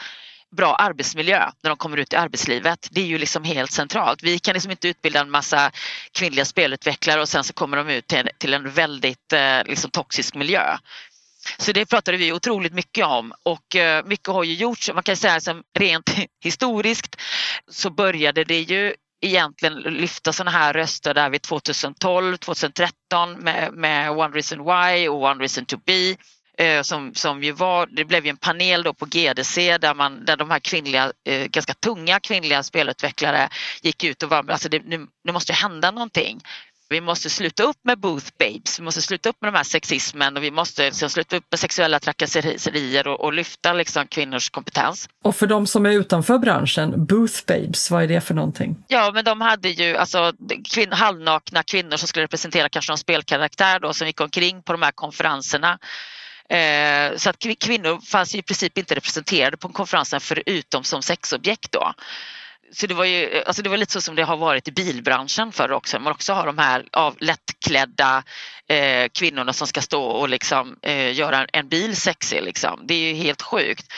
[0.56, 2.88] bra arbetsmiljö när de kommer ut i arbetslivet.
[2.90, 4.22] Det är ju liksom helt centralt.
[4.22, 5.70] Vi kan liksom inte utbilda en massa
[6.12, 10.34] kvinnliga spelutvecklare och sen så kommer de ut till, till en väldigt eh, liksom toxisk
[10.34, 10.76] miljö.
[11.58, 14.90] Så det pratade vi otroligt mycket om och eh, mycket har ju gjorts.
[14.94, 16.10] Man kan säga som rent
[16.44, 17.16] historiskt
[17.70, 24.10] så började det ju egentligen lyfta sådana här röster där vid 2012, 2013 med, med
[24.10, 26.16] One Reason Why och One Reason To Be
[26.82, 30.36] som, som ju var, det blev ju en panel då på GDC där, man, där
[30.36, 33.48] de här kvinnliga, eh, ganska tunga kvinnliga spelutvecklare
[33.82, 36.40] gick ut och var, alltså det, nu, nu måste hända någonting.
[36.92, 40.36] Vi måste sluta upp med booth babes, vi måste sluta upp med de här sexismen
[40.36, 45.08] och vi måste liksom sluta upp med sexuella trakasserier och, och, lyfta liksom kvinnors kompetens.
[45.24, 48.76] Och för de som är utanför branschen, booth babes, vad är det för någonting?
[48.88, 50.32] Ja, men de hade ju alltså
[50.72, 54.82] kvin halvnakna kvinnor som skulle representera kanske någon spelkaraktär då som gick omkring på de
[54.82, 55.78] här konferenserna
[56.50, 61.92] Eh, så att kvinnor fanns i princip inte representerade på konferensen förutom som sexobjekt då.
[62.72, 65.52] Så det var ju alltså det var lite så som det har varit i bilbranschen
[65.52, 65.98] förr också.
[65.98, 68.22] Man också har de här av lättklädda
[68.68, 72.42] eh, kvinnorna som ska stå och liksom, eh, göra en bil sexig.
[72.42, 72.80] Liksom.
[72.86, 73.92] Det är ju helt sjukt.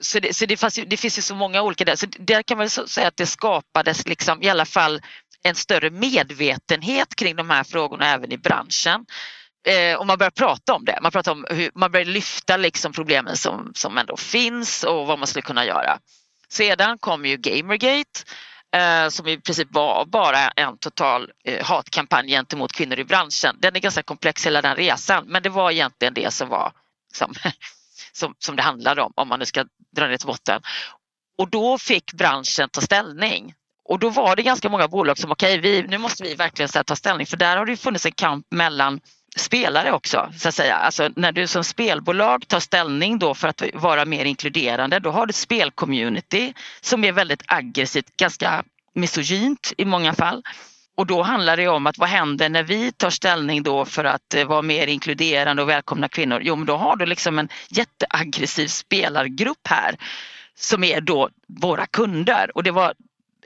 [0.00, 1.96] Så, det, så det, fanns, det, finns ju så många olika där.
[1.96, 5.02] Så där kan man säga att det skapades liksom, i alla fall
[5.42, 9.06] en större medvetenhet kring de här frågorna även i branschen
[9.66, 10.98] eh, och man börjar prata om det.
[11.02, 15.18] Man, pratar om hur, man börjar lyfta liksom problemen som, som ändå finns och vad
[15.18, 15.98] man skulle kunna göra.
[16.48, 18.20] Sedan kom ju Gamergate
[18.76, 23.56] eh, som i princip var bara en total eh, hatkampanj gentemot kvinnor i branschen.
[23.58, 26.72] Den är ganska komplex hela den resan men det var egentligen det som var
[27.14, 27.34] som,
[28.12, 29.64] som, som det handlade om, om man nu ska
[29.96, 30.62] dra ner till botten.
[31.38, 33.54] Och då fick branschen ta ställning.
[33.84, 36.96] Och då var det ganska många bolag som okej, okay, nu måste vi verkligen ta
[36.96, 39.00] ställning för där har det funnits en kamp mellan
[39.36, 40.76] spelare också så att säga.
[40.76, 45.26] Alltså när du som spelbolag tar ställning då för att vara mer inkluderande då har
[45.26, 48.64] du ett spelcommunity som är väldigt aggressivt, ganska
[48.94, 50.42] misogynt i många fall.
[50.96, 54.34] Och då handlar det om att vad händer när vi tar ställning då för att
[54.34, 56.40] eh, vara mer inkluderande och välkomna kvinnor?
[56.44, 59.96] Jo men då har du liksom en jätteaggressiv spelargrupp här
[60.54, 62.94] som är då våra kunder och det var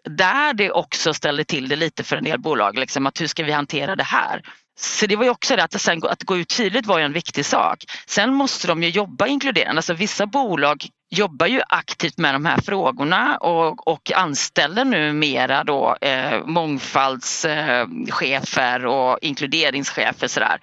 [0.04, 2.78] där det också ställde till det lite för en del bolag.
[2.78, 4.42] Liksom, att hur ska vi hantera det här?
[4.78, 7.12] Så det var ju också det att, sen, att gå ut tydligt var ju en
[7.12, 7.84] viktig sak.
[8.06, 9.78] Sen måste de ju jobba inkluderande.
[9.78, 15.96] Alltså vissa bolag jobbar ju aktivt med de här frågorna och, och anställer numera då
[16.00, 20.58] eh, mångfaldschefer eh, och inkluderingschefer sådär,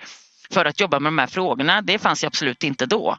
[0.52, 1.82] för att jobba med de här frågorna.
[1.82, 3.18] Det fanns ju absolut inte då.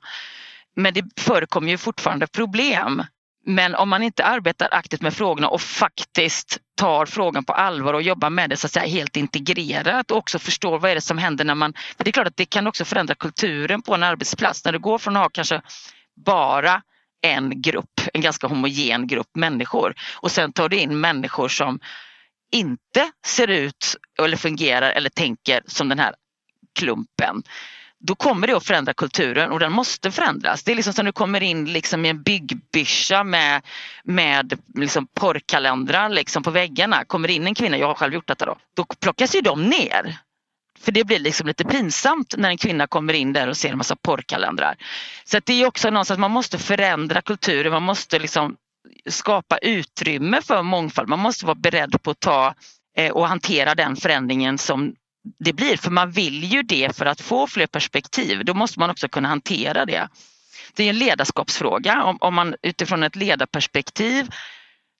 [0.76, 3.02] Men det förekommer ju fortfarande problem
[3.46, 8.02] men om man inte arbetar aktivt med frågorna och faktiskt tar frågan på allvar och
[8.02, 11.18] jobbar med det så att säga helt integrerat och också förstår vad är det som
[11.18, 11.74] händer när man...
[11.96, 14.64] För det är klart att det kan också förändra kulturen på en arbetsplats.
[14.64, 15.62] När du går från att ha kanske
[16.24, 16.82] bara
[17.22, 21.80] en grupp, en ganska homogen grupp människor och sen tar du in människor som
[22.52, 26.14] inte ser ut eller fungerar eller tänker som den här
[26.78, 27.42] klumpen
[28.06, 30.62] då kommer det att förändra kulturen och den måste förändras.
[30.62, 33.62] Det är liksom som du kommer in liksom i en byggbyscha med,
[34.04, 37.04] med liksom porrkalendrar liksom på väggarna.
[37.04, 40.18] Kommer in en kvinna, jag har själv gjort detta då, då plockas ju de ner.
[40.80, 43.78] För det blir liksom lite pinsamt när en kvinna kommer in där och ser en
[43.78, 44.76] massa porrkalendrar.
[45.24, 48.56] Så det är också någonstans, man måste förändra kulturen, man måste liksom
[49.10, 51.08] skapa utrymme för mångfald.
[51.08, 52.54] Man måste vara beredd på att ta
[52.96, 54.94] eh, och hantera den förändringen som
[55.38, 55.76] det blir.
[55.76, 58.44] För man vill ju det för att få fler perspektiv.
[58.44, 60.08] Då måste man också kunna hantera det.
[60.74, 62.02] Det är en ledarskapsfråga.
[62.04, 64.28] Om, om man utifrån ett ledarperspektiv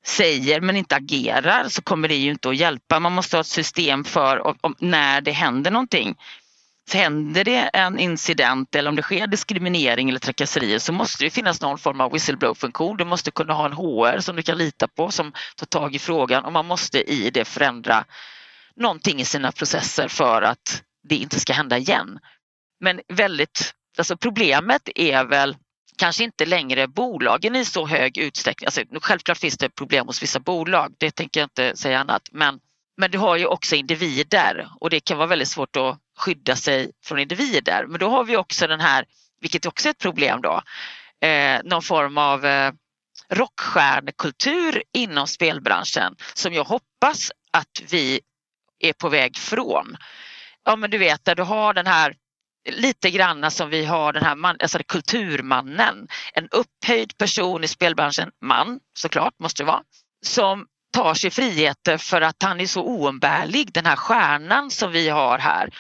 [0.07, 3.01] säger men inte agerar så kommer det ju inte att hjälpa.
[3.01, 6.17] Man måste ha ett system för om, när det händer någonting.
[6.91, 11.31] Så händer det en incident eller om det sker diskriminering eller trakasserier så måste det
[11.31, 12.97] finnas någon form av whistleblow-funktion.
[12.97, 15.99] Du måste kunna ha en HR som du kan lita på som tar tag i
[15.99, 18.05] frågan och man måste i det förändra
[18.77, 22.19] någonting i sina processer för att det inte ska hända igen.
[22.81, 25.57] Men väldigt, alltså problemet är väl
[25.99, 28.67] kanske inte längre bolagen i så hög utsträckning.
[28.67, 32.23] Alltså, självklart finns det problem hos vissa bolag, det tänker jag inte säga annat.
[32.33, 32.61] Men,
[32.97, 36.91] men du har ju också individer och det kan vara väldigt svårt att skydda sig
[37.05, 37.87] från individer.
[37.89, 39.05] Men då har vi också den här,
[39.41, 40.63] vilket också är ett problem då,
[41.27, 42.73] eh, någon form av eh,
[43.31, 48.21] rockstjärnekultur inom spelbranschen som jag hoppas att vi
[48.85, 49.97] är på väg från.
[50.65, 52.15] Ja men du vet där du har den här
[52.71, 56.09] lite granna som vi har den här man, alltså kulturmannen.
[56.33, 59.83] En upphöjd person i spelbranschen, man såklart måste det vara,
[60.27, 65.09] som tar sig friheter för att han är så oumbärlig, den här stjärnan som vi
[65.09, 65.71] har här.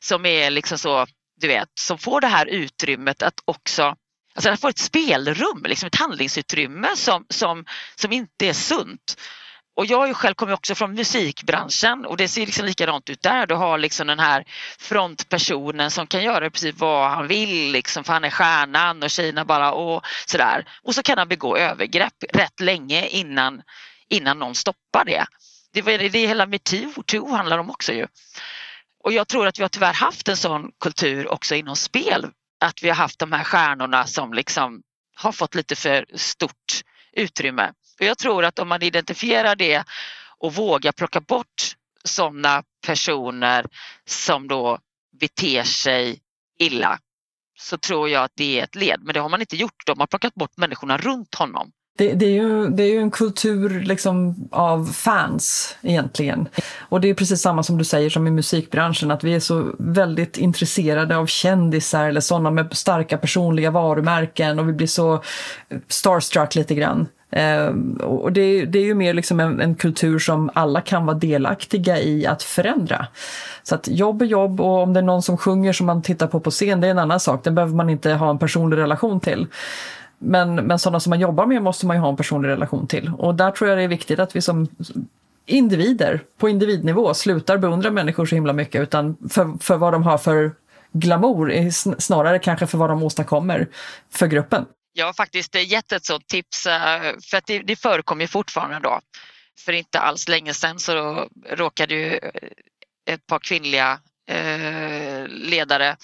[0.00, 1.06] Som är liksom så,
[1.40, 3.96] du vet, som får det här utrymmet att också
[4.34, 9.16] Alltså han får ett spelrum, liksom ett handlingsutrymme som, som, som inte är sunt.
[9.74, 13.46] Och jag ju själv kommer också från musikbranschen och det ser liksom likadant ut där.
[13.46, 14.44] Du har liksom den här
[14.78, 19.44] frontpersonen som kan göra precis vad han vill liksom, för han är stjärnan och tjejerna
[19.44, 20.68] bara och sådär.
[20.82, 23.62] Och så kan han begå övergrepp rätt länge innan,
[24.08, 25.26] innan någon stoppar det.
[25.72, 28.06] Det är det hela metoo handlar om också ju.
[29.04, 32.26] Och jag tror att vi har tyvärr haft en sån kultur också inom spel.
[32.60, 34.82] Att vi har haft de här stjärnorna som liksom
[35.14, 36.82] har fått lite för stort
[37.12, 37.72] utrymme.
[38.00, 39.84] Och jag tror att om man identifierar det
[40.38, 43.66] och vågar plocka bort sådana personer
[44.06, 44.78] som då
[45.20, 46.20] beter sig
[46.58, 46.98] illa
[47.58, 49.00] så tror jag att det är ett led.
[49.02, 49.82] Men det har man inte gjort.
[49.86, 51.70] De har plockat bort människorna runt honom.
[51.98, 56.48] Det, det, är ju, det är ju en kultur liksom av fans egentligen.
[56.78, 59.74] Och det är precis samma som du säger som i musikbranschen, att vi är så
[59.78, 65.22] väldigt intresserade av kändisar eller sådana med starka personliga varumärken och vi blir så
[65.88, 67.08] starstruck lite grann.
[67.32, 67.68] Eh,
[68.00, 72.00] och det, det, är ju mer liksom en, en, kultur som alla kan vara delaktiga
[72.00, 73.06] i att förändra.
[73.62, 76.26] Så att jobb är jobb och om det är någon som sjunger som man tittar
[76.26, 77.44] på på scen, det är en annan sak.
[77.44, 79.46] Den behöver man inte ha en personlig relation till.
[80.18, 83.12] Men, men sådana som man jobbar med måste man ju ha en personlig relation till.
[83.18, 84.68] Och där tror jag det är viktigt att vi som
[85.46, 90.18] individer på individnivå slutar beundra människor så himla mycket utan för, för vad de har
[90.18, 90.52] för
[90.92, 93.66] glamour, snarare kanske för vad de åstadkommer
[94.10, 94.64] för gruppen.
[94.92, 99.00] Jag har faktiskt gett ett sådant tips eh, för att det, det förekommer fortfarande då.
[99.64, 102.30] för inte alls länge sedan så råkade ju eh,
[103.06, 105.96] ett par kvinnliga eh, ledare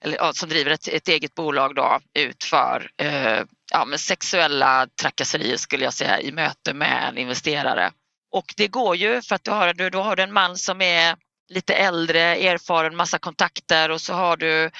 [0.00, 3.40] eller, ja, som driver ett, ett, eget bolag då, ut för eh,
[3.72, 7.92] ja, med sexuella trakasserier skulle jag säga i möte med en investerare.
[8.32, 10.80] Och det går ju för att du har, du, då har du en man som
[10.80, 11.16] är
[11.48, 14.70] lite äldre, erfaren, massa kontakter och så har du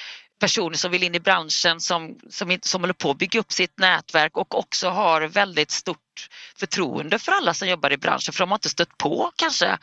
[0.43, 3.79] personer som vill in i branschen som, som, som håller på att bygga upp sitt
[3.79, 8.49] nätverk och också har väldigt stort förtroende för alla som jobbar i branschen för de
[8.49, 9.77] har inte stött på kanske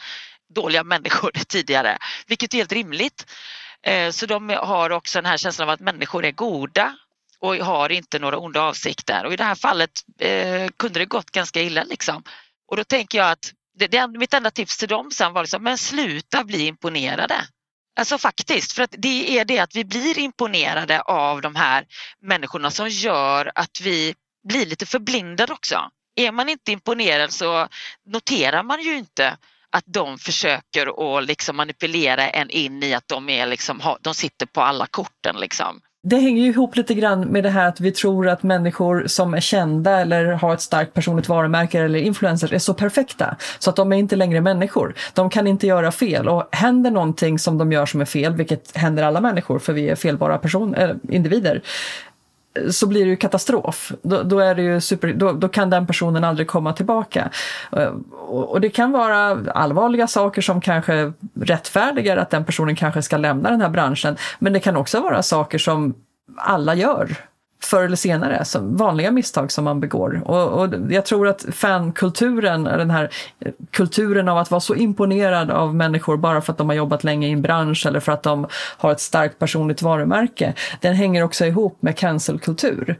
[0.54, 3.26] dåliga människor tidigare, vilket är helt rimligt.
[3.82, 6.96] Eh, så de har också den här känslan av att människor är goda
[7.38, 11.30] och har inte några onda avsikter och i det här fallet eh, kunde det gått
[11.30, 12.22] ganska illa liksom.
[12.68, 15.62] Och då tänker jag att det, det, mitt enda tips till dem sen var liksom,
[15.62, 17.44] men sluta bli imponerade.
[17.96, 21.86] Alltså faktiskt, för att det är det att vi blir imponerade av de här
[22.22, 24.14] människorna som gör att vi
[24.48, 25.90] blir lite förblindade också.
[26.16, 27.68] Är man inte imponerad så
[28.06, 29.36] noterar man ju inte
[29.70, 34.46] att de försöker att liksom manipulera en in i att de, är liksom, de sitter
[34.46, 35.36] på alla korten.
[35.40, 35.80] Liksom.
[36.02, 39.34] Det hänger ju ihop lite grann med det här att vi tror att människor som
[39.34, 43.76] är kända eller har ett starkt personligt varumärke eller influencers är så perfekta så att
[43.76, 44.94] de är inte längre människor.
[45.14, 48.76] De kan inte göra fel och händer någonting som de gör som är fel, vilket
[48.76, 51.62] händer alla människor för vi är felbara person, äh, individer,
[52.70, 53.92] så blir det ju katastrof.
[54.02, 57.30] Då, då är det ju super, då, då, kan den personen aldrig komma tillbaka.
[57.72, 63.02] Eh, och, och, det kan vara allvarliga saker som kanske rättfärdigar att den personen kanske
[63.02, 64.16] ska lämna den här branschen.
[64.38, 65.94] Men det kan också vara saker som
[66.36, 67.16] alla gör
[67.64, 70.22] förr eller senare, som vanliga misstag som man begår.
[70.24, 75.50] Och, och, jag tror att fankulturen, den här eh, kulturen av att vara så imponerad
[75.50, 78.22] av människor bara för att de har jobbat länge i en bransch eller för att
[78.22, 78.46] de
[78.76, 82.98] har ett starkt personligt varumärke, den hänger också ihop med cancelkultur.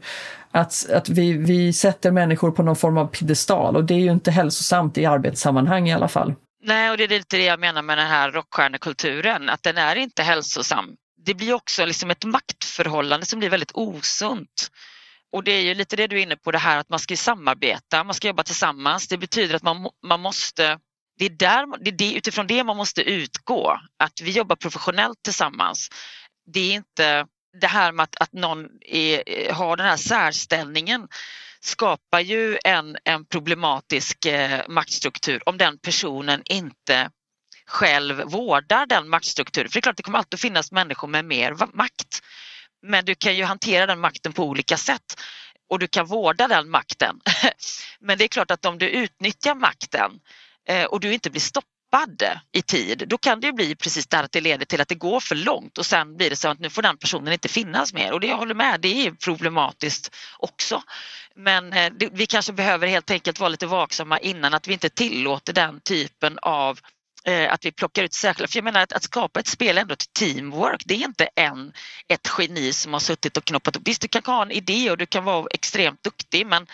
[0.51, 4.11] Att, att vi, vi sätter människor på någon form av piedestal och det är ju
[4.11, 6.33] inte hälsosamt i arbetssammanhang i alla fall.
[6.63, 9.95] Nej, och det är lite det jag menar med den här rockstjärnekulturen, att den är
[9.95, 14.71] inte hälsosam det blir också liksom ett maktförhållande som blir väldigt osunt.
[15.31, 17.17] Och det är ju lite det du är inne på det här att man ska
[17.17, 19.07] samarbeta, man ska jobba tillsammans.
[19.07, 20.79] Det betyder att man, man måste,
[21.17, 25.89] det är, där, det är utifrån det man måste utgå, att vi jobbar professionellt tillsammans.
[26.53, 27.25] Det är inte
[27.61, 31.07] det här med att, att någon är, har den här särställningen
[31.59, 37.09] skapar ju en, en problematisk eh, maktstruktur om den personen inte
[37.71, 39.69] själv vårdar den maktstrukturen.
[39.69, 42.21] För det är klart, det kommer alltid finnas människor med mer makt.
[42.81, 45.21] Men du kan ju hantera den makten på olika sätt
[45.69, 47.19] och du kan vårda den makten.
[47.99, 50.11] Men det är klart att om du utnyttjar makten
[50.67, 54.23] eh, och du inte blir stoppad i tid, då kan det bli precis det här
[54.23, 56.59] att det leder till att det går för långt och sen blir det så att
[56.59, 60.15] nu får den personen inte finnas mer och det jag håller med, det är problematiskt
[60.37, 60.83] också.
[61.35, 65.53] Men eh, vi kanske behöver helt enkelt vara lite vaksamma innan att vi inte tillåter
[65.53, 66.79] den typen av
[67.25, 69.81] Eh, att vi plockar ut särskilda, för jag menar att, att skapa ett spel är
[69.81, 70.83] ändå ett teamwork.
[70.85, 71.73] Det är inte en,
[72.07, 73.87] ett geni som har suttit och knoppat upp.
[73.87, 76.67] Visst, du kan ha en idé och du kan vara extremt duktig men,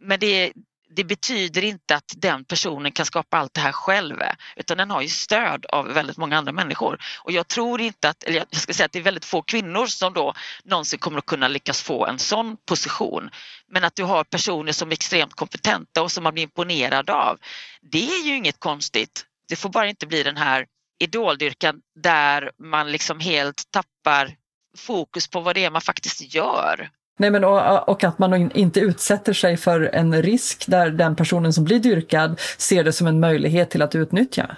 [0.00, 0.52] men det,
[0.96, 4.16] det betyder inte att den personen kan skapa allt det här själv
[4.56, 6.98] utan den har ju stöd av väldigt många andra människor.
[7.18, 9.86] Och jag tror inte att, eller jag ska säga att det är väldigt få kvinnor
[9.86, 10.34] som då
[10.64, 13.30] någonsin kommer att kunna lyckas få en sån position.
[13.68, 17.38] Men att du har personer som är extremt kompetenta och som man blir imponerad av,
[17.82, 20.66] det är ju inget konstigt det får bara inte bli den här
[21.02, 24.36] idoldyrkan där man liksom helt tappar
[24.76, 26.90] fokus på vad det är man faktiskt gör.
[27.18, 31.52] Nej, men och, och, att man inte utsätter sig för en risk där den personen
[31.52, 34.56] som blir dyrkad ser det som en möjlighet till att utnyttja.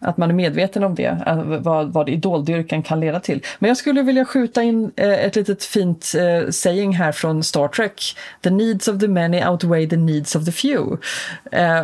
[0.00, 3.44] Att man är medveten om det, eh, vad, vad idoldyrkan kan leda till.
[3.58, 7.68] Men jag skulle vilja skjuta in eh, ett litet fint eh, saying här från Star
[7.68, 8.16] Trek.
[8.42, 10.98] The needs of the many outweigh the needs of the few.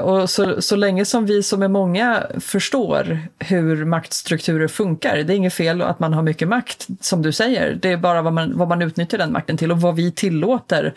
[0.03, 5.37] Och så, så länge som vi som är många förstår hur maktstrukturer funkar, det är
[5.37, 7.79] inget fel att man har mycket makt, som du säger.
[7.83, 10.95] Det är bara vad man, vad man utnyttjar den makten till och vad vi tillåter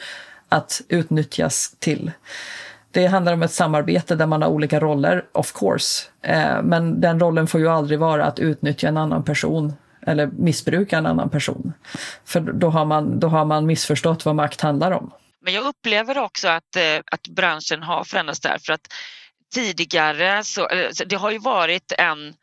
[0.49, 2.12] att utnyttjas till.
[2.91, 6.08] Det handlar om ett samarbete där man har olika roller, of course.
[6.21, 9.73] Eh, men den rollen får ju aldrig vara att utnyttja en annan person
[10.08, 11.73] eller missbruka en annan person.
[12.26, 15.12] För då har man, då har man missförstått vad makt handlar om.
[15.41, 18.88] Men jag upplever också att, eh, att branschen har förändrats där för att
[19.54, 22.33] tidigare så, eh, det har ju varit en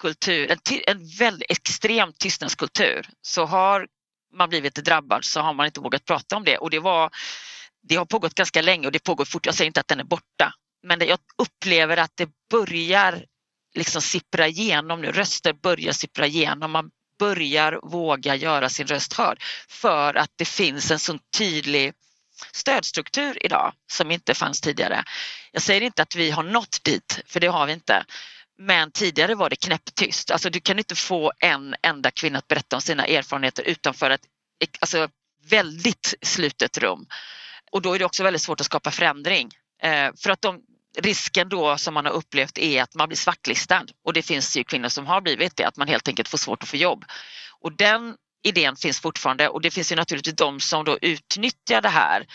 [0.00, 3.06] kultur, en, en väldigt extrem tystnadskultur.
[3.22, 3.86] Så har
[4.34, 7.10] man blivit drabbad så har man inte vågat prata om det och det var
[7.88, 9.46] det har pågått ganska länge och det pågår fort.
[9.46, 13.24] Jag säger inte att den är borta, men jag upplever att det börjar
[13.74, 15.12] liksom sippra igenom nu.
[15.12, 16.70] Röster börjar sippra igenom.
[16.70, 21.92] Man börjar våga göra sin röst hörd för att det finns en så tydlig
[22.52, 25.04] stödstruktur idag som inte fanns tidigare.
[25.52, 28.04] Jag säger inte att vi har nått dit, för det har vi inte.
[28.58, 30.30] Men tidigare var det knäpptyst.
[30.30, 34.26] Alltså du kan inte få en enda kvinna att berätta om sina erfarenheter utanför ett
[34.80, 35.08] alltså,
[35.50, 37.06] väldigt slutet rum.
[37.74, 39.50] Och då är det också väldigt svårt att skapa förändring.
[39.82, 40.60] Eh, för att de,
[40.98, 44.64] risken då som man har upplevt är att man blir svartlistad och det finns ju
[44.64, 47.04] kvinnor som har blivit det, att man helt enkelt får svårt att få jobb.
[47.60, 51.88] Och den idén finns fortfarande och det finns ju naturligtvis de som då utnyttjar det
[51.88, 52.26] här.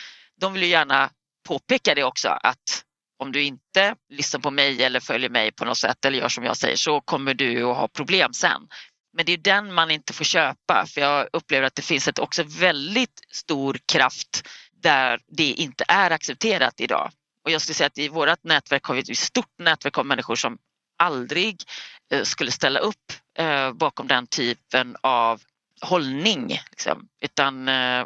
[0.42, 1.10] De vill ju gärna
[1.48, 2.84] påpeka det också att
[3.20, 6.44] om du inte lyssnar på mig eller följer mig på något sätt eller gör som
[6.44, 8.68] jag säger så kommer du att ha problem sen.
[9.14, 12.20] Men det är den man inte får köpa för jag upplever att det finns ett
[12.20, 14.44] också väldigt stor kraft
[14.82, 17.12] där det inte är accepterat idag.
[17.46, 20.36] Och jag skulle säga att i vårt nätverk har vi ett stort nätverk av människor
[20.36, 20.58] som
[20.98, 21.64] aldrig
[22.12, 25.42] eh, skulle ställa upp eh, bakom den typen av
[25.82, 26.48] hållning.
[26.70, 27.08] Liksom.
[27.22, 28.06] Utan eh,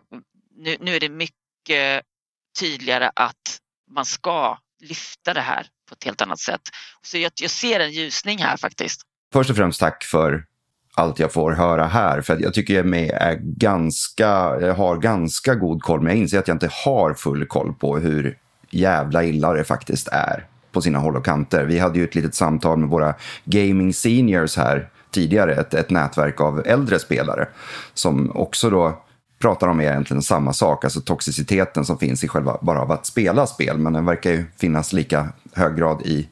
[0.56, 2.04] nu, nu är det mycket
[2.60, 3.60] tydligare att
[3.92, 6.62] man ska lyfta det här på ett helt annat sätt.
[7.02, 9.02] Så jag, jag ser en ljusning här faktiskt.
[9.34, 10.46] Först och främst tack för
[10.96, 12.22] allt jag får höra här.
[12.22, 14.26] För jag tycker jag är ganska,
[14.62, 17.98] jag har ganska god koll, men jag inser att jag inte har full koll på
[17.98, 18.38] hur
[18.70, 21.66] jävla illa det faktiskt är på sina håll och kanter.
[21.66, 23.14] Vi hade ju ett litet samtal med våra
[23.46, 27.48] gaming seniors här tidigare, ett, ett nätverk av äldre spelare
[27.94, 29.04] som också då
[29.42, 33.48] pratar om egentligen samma sak, alltså toxiciteten som finns i själva bara av att spela
[33.48, 36.28] spel, men den verkar ju finnas lika hög grad i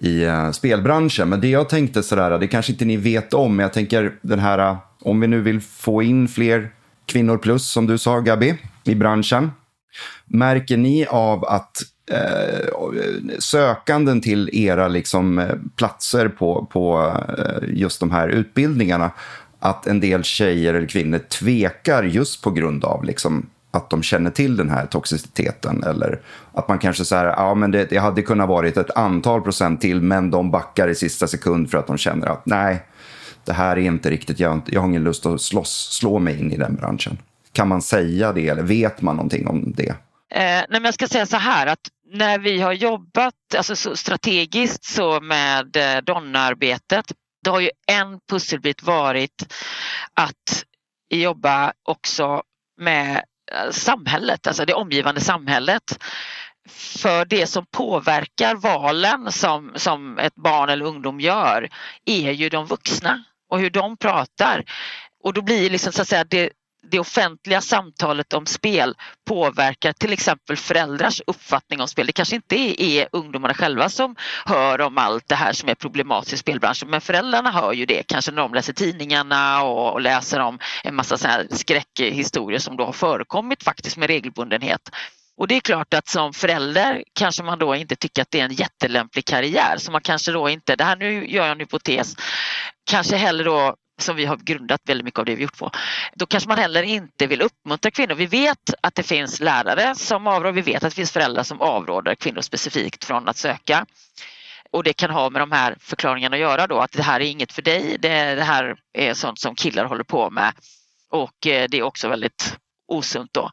[0.00, 1.28] i uh, spelbranschen.
[1.28, 4.38] Men det jag tänkte sådär, det kanske inte ni vet om, men jag tänker den
[4.38, 6.70] här, uh, om vi nu vill få in fler
[7.06, 9.50] kvinnor plus, som du sa Gabi, i branschen.
[10.26, 12.68] Märker ni av att eh,
[13.38, 17.12] sökanden till era liksom, eh, platser på, på
[17.68, 19.10] just de här utbildningarna,
[19.60, 24.30] att en del tjejer eller kvinnor tvekar just på grund av liksom, att de känner
[24.30, 25.84] till den här toxiciteten.
[25.84, 26.20] Eller
[26.52, 30.00] att man kanske säger ja men det, det hade kunnat varit ett antal procent till
[30.00, 32.86] men de backar i sista sekund för att de känner att nej,
[33.44, 36.52] det här är inte riktigt, jag, jag har ingen lust att slåss, slå mig in
[36.52, 37.18] i den branschen.
[37.52, 39.88] Kan man säga det eller vet man någonting om det?
[39.88, 39.96] Eh,
[40.38, 41.80] nej, men jag ska säga så här att
[42.12, 47.04] när vi har jobbat alltså, så strategiskt så med eh, Donna-arbetet
[47.44, 49.54] då har ju en pusselbit varit
[50.14, 50.64] att
[51.10, 52.42] jobba också
[52.80, 53.22] med
[53.52, 56.04] Eh, samhället, alltså det omgivande samhället.
[56.68, 61.68] För det som påverkar valen som, som ett barn eller ungdom gör
[62.04, 64.64] är ju de vuxna och hur de pratar.
[65.24, 66.50] Och då blir liksom så att säga det,
[66.90, 68.94] det offentliga samtalet om spel
[69.28, 72.06] påverkar till exempel föräldrars uppfattning om spel.
[72.06, 76.34] Det kanske inte är ungdomarna själva som hör om allt det här som är problematiskt
[76.34, 80.58] i spelbranschen men föräldrarna hör ju det kanske när de läser tidningarna och läser om
[80.84, 84.90] en massa så här skräckhistorier som då har förekommit faktiskt med regelbundenhet.
[85.36, 88.44] Och det är klart att som förälder kanske man då inte tycker att det är
[88.44, 92.16] en jättelämplig karriär så man kanske då inte, det här nu gör jag en hypotes,
[92.90, 95.70] kanske hellre då som vi har grundat väldigt mycket av det vi gjort på.
[96.14, 98.14] Då kanske man heller inte vill uppmuntra kvinnor.
[98.14, 101.60] Vi vet att det finns lärare som avråder, vi vet att det finns föräldrar som
[101.60, 103.86] avråder kvinnor specifikt från att söka.
[104.70, 107.24] Och det kan ha med de här förklaringarna att göra då att det här är
[107.24, 110.52] inget för dig, det, det här är sånt som killar håller på med
[111.10, 112.56] och eh, det är också väldigt
[112.88, 113.50] osunt då.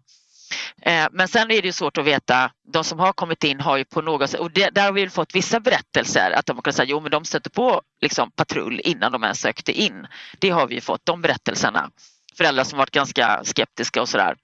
[0.82, 3.86] Eh, men sen är det svårt att veta, de som har kommit in har ju
[3.86, 6.86] på något sätt, och det, där har vi fått vissa berättelser att de kan säga
[6.90, 10.08] jo men de stötte på liksom patrull innan de ens sökte in.
[10.40, 11.90] Det har vi fått, de berättelserna.
[12.38, 14.36] Föräldrar som varit ganska skeptiska och sådär.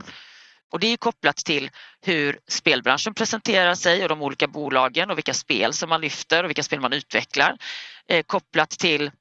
[0.71, 1.69] Och det är kopplat till
[2.01, 6.49] hur spelbranschen presenterar sig och de olika bolagen och vilka spel som man lyfter och
[6.49, 7.57] vilka spel man utvecklar.
[8.09, 9.11] Eh, kopplat till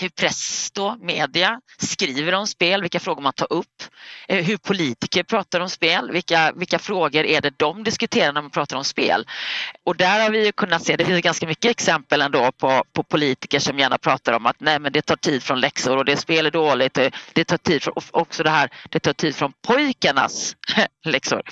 [0.00, 3.82] hur press då, media skriver om spel, vilka frågor man tar upp,
[4.28, 8.50] eh, hur politiker pratar om spel, vilka, vilka frågor är det de diskuterar när man
[8.50, 9.26] pratar om spel.
[9.84, 13.58] Och där har vi kunnat se, det finns ganska mycket exempel ändå på, på politiker
[13.58, 16.46] som gärna pratar om att nej men det tar tid från läxor och det spel
[16.46, 20.56] är dåligt, eh, det tar tid från, också det här, det tar tid från pojkarnas
[21.04, 21.42] läxor.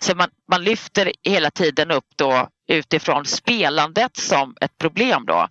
[0.00, 5.48] Så man, man lyfter hela tiden upp då utifrån spelandet som ett problem då.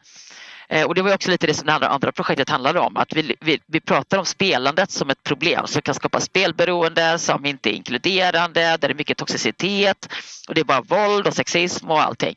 [0.70, 3.13] Eh, och det var också lite det som det andra, andra projektet handlade om, att
[3.13, 7.70] vi, vi, vi pratar om spelandet som ett problem som kan skapa spelberoende, som inte
[7.70, 10.13] är inkluderande, där det är mycket toxicitet
[10.47, 12.36] och det är bara våld och sexism och allting.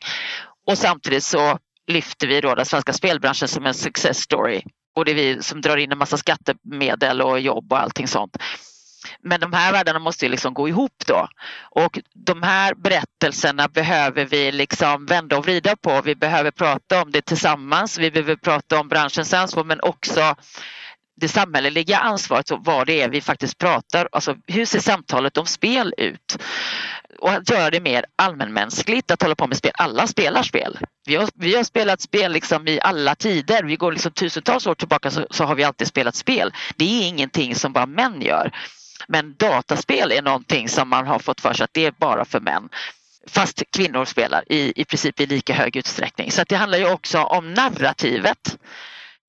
[0.66, 4.62] Och samtidigt så lyfter vi då den svenska spelbranschen som en success story
[4.96, 8.36] och det är vi som drar in en massa skattemedel och jobb och allting sånt.
[9.22, 11.28] Men de här världarna måste ju liksom gå ihop då.
[11.70, 16.02] Och de här berättelserna behöver vi liksom vända och vrida på.
[16.04, 17.98] Vi behöver prata om det tillsammans.
[17.98, 20.36] Vi behöver prata om branschens ansvar men också
[21.20, 25.46] det samhälleliga ansvaret och vad det är vi faktiskt pratar, alltså hur ser samtalet om
[25.46, 26.36] spel ut?
[27.18, 29.72] Och att göra det mer allmänmänskligt, att hålla på med spel.
[29.74, 30.78] Alla spelar spel.
[31.06, 33.62] Vi har, vi har spelat spel liksom i alla tider.
[33.62, 36.52] Vi går liksom tusentals år tillbaka så, så har vi alltid spelat spel.
[36.76, 38.52] Det är ingenting som bara män gör.
[39.08, 42.40] Men dataspel är någonting som man har fått för sig att det är bara för
[42.40, 42.68] män.
[43.26, 46.30] Fast kvinnor spelar i, i princip i lika hög utsträckning.
[46.30, 48.58] Så det handlar ju också om narrativet.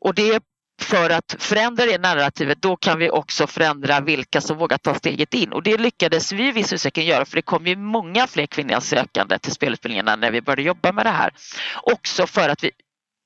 [0.01, 0.43] Och det
[0.81, 5.33] för att förändra det narrativet då kan vi också förändra vilka som vågar ta steget
[5.33, 8.45] in och det lyckades vi i viss utsträckning göra för det kom ju många fler
[8.45, 11.33] kvinnliga sökande till spelutbildningarna när vi började jobba med det här.
[11.81, 12.71] Också för att vi,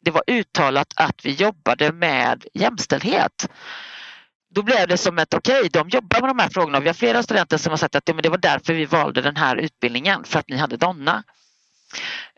[0.05, 3.49] det var uttalat att vi jobbade med jämställdhet.
[4.55, 6.79] Då blev det som ett okej, okay, de jobbar med de här frågorna.
[6.79, 9.21] Vi har flera studenter som har sagt att ja, men det var därför vi valde
[9.21, 11.23] den här utbildningen, för att ni hade Donna.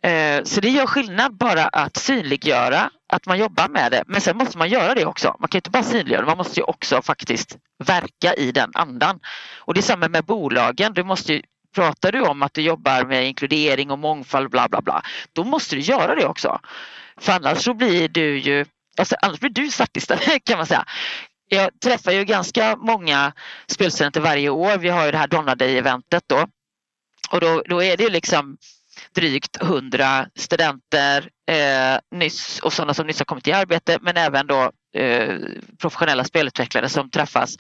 [0.03, 4.03] Eh, så det gör skillnad bara att synliggöra att man jobbar med det.
[4.07, 5.35] Men sen måste man göra det också.
[5.39, 9.19] Man kan inte bara synliggöra man måste ju också faktiskt verka i den andan.
[9.57, 10.93] Och det är samma med bolagen.
[10.93, 11.41] Du måste ju,
[11.75, 15.01] pratar du om att du jobbar med inkludering och mångfald bla bla bla.
[15.33, 16.59] Då måste du göra det också.
[17.21, 18.65] För annars så blir du ju
[18.97, 20.85] alltså, annars blir du svartlistad kan man säga.
[21.49, 23.33] Jag träffar ju ganska många
[23.67, 24.77] spelstudenter varje år.
[24.77, 26.47] Vi har ju det här Donna Day-eventet då.
[27.29, 28.57] Och då, då är det liksom
[29.15, 34.47] drygt 100 studenter eh, nyss och sådana som nyss har kommit i arbete men även
[34.47, 35.35] då eh,
[35.77, 37.57] professionella spelutvecklare som träffas.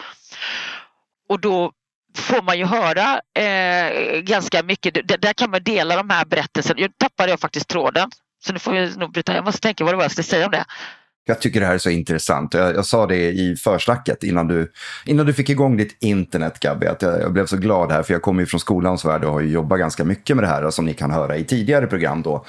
[1.29, 1.71] Och då
[2.15, 4.93] får man ju höra eh, ganska mycket.
[4.93, 6.79] D där kan man dela de här berättelserna.
[6.79, 8.09] Jag tappade jag faktiskt tråden.
[8.45, 9.35] Så nu får vi nog bryta.
[9.35, 10.65] Jag måste tänka vad det var jag skulle säga om det.
[11.27, 12.53] Jag tycker det här är så intressant.
[12.53, 14.71] Jag, jag sa det i försnacket innan du,
[15.05, 16.87] innan du fick igång ditt internet, Gabby.
[16.87, 19.33] Att jag, jag blev så glad här, för jag kommer ju från skolans värld och
[19.33, 22.21] har ju jobbat ganska mycket med det här, som ni kan höra i tidigare program
[22.21, 22.45] då.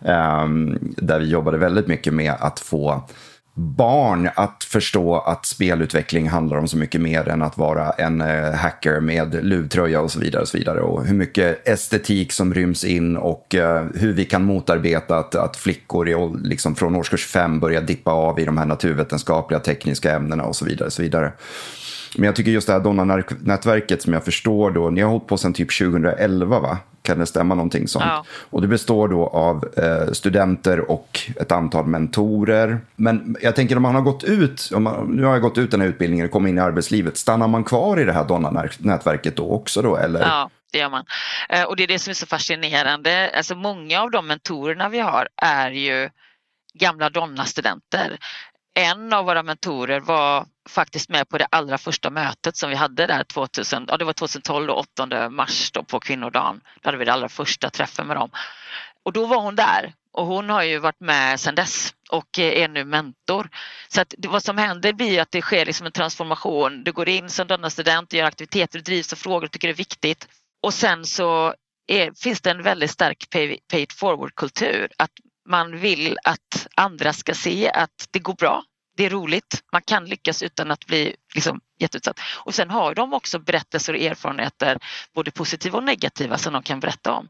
[0.00, 3.08] Um, där vi jobbade väldigt mycket med att få
[3.54, 8.52] barn att förstå att spelutveckling handlar om så mycket mer än att vara en eh,
[8.52, 10.42] hacker med luvtröja och så vidare.
[10.42, 10.80] Och så vidare.
[10.80, 15.56] Och hur mycket estetik som ryms in och eh, hur vi kan motarbeta att, att
[15.56, 20.44] flickor i, liksom från årskurs fem börjar dippa av i de här naturvetenskapliga tekniska ämnena
[20.44, 20.86] och så vidare.
[20.86, 21.32] Och så vidare.
[22.16, 25.36] Men jag tycker just det här Donna-nätverket som jag förstår då, ni har hållit på
[25.36, 26.78] sedan typ 2011 va?
[27.02, 28.04] Kan det stämma någonting sånt?
[28.08, 28.24] Ja.
[28.50, 32.80] Och det består då av eh, studenter och ett antal mentorer.
[32.96, 35.70] Men jag tänker om man har gått ut, om man, nu har jag gått ut
[35.70, 39.36] den här utbildningen och kommit in i arbetslivet, stannar man kvar i det här Donna-nätverket
[39.36, 40.20] då också då eller?
[40.20, 40.50] Ja.
[40.72, 41.04] Det gör man.
[41.48, 43.30] Eh, och det är det som är så fascinerande.
[43.36, 46.10] Alltså många av de mentorerna vi har är ju
[46.74, 48.18] gamla Donna-studenter
[48.74, 53.06] en av våra mentorer var faktiskt med på det allra första mötet som vi hade
[53.06, 56.60] där 2000, ja, det var 2012 då, 8 mars då på kvinnodagen.
[56.80, 58.30] Då hade vi det allra första träffen med dem.
[59.02, 62.68] Och då var hon där och hon har ju varit med sedan dess och är
[62.68, 63.48] nu mentor.
[63.88, 66.84] Så att vad som händer blir att det sker liksom en transformation.
[66.84, 69.74] Du går in som denna student, gör aktiviteter, du drivs av frågor, du tycker det
[69.74, 70.28] är viktigt.
[70.62, 71.54] Och sen så
[71.86, 74.88] är, finns det en väldigt stark pay, pay it forward-kultur.
[74.96, 75.10] Att
[75.48, 78.62] man vill att andra ska se att det går bra.
[79.00, 79.62] Det är roligt.
[79.72, 82.20] Man kan lyckas utan att bli liksom, jätteutsatt.
[82.44, 84.78] Och sen har de också berättelser och erfarenheter,
[85.14, 87.28] både positiva och negativa, som de kan berätta om.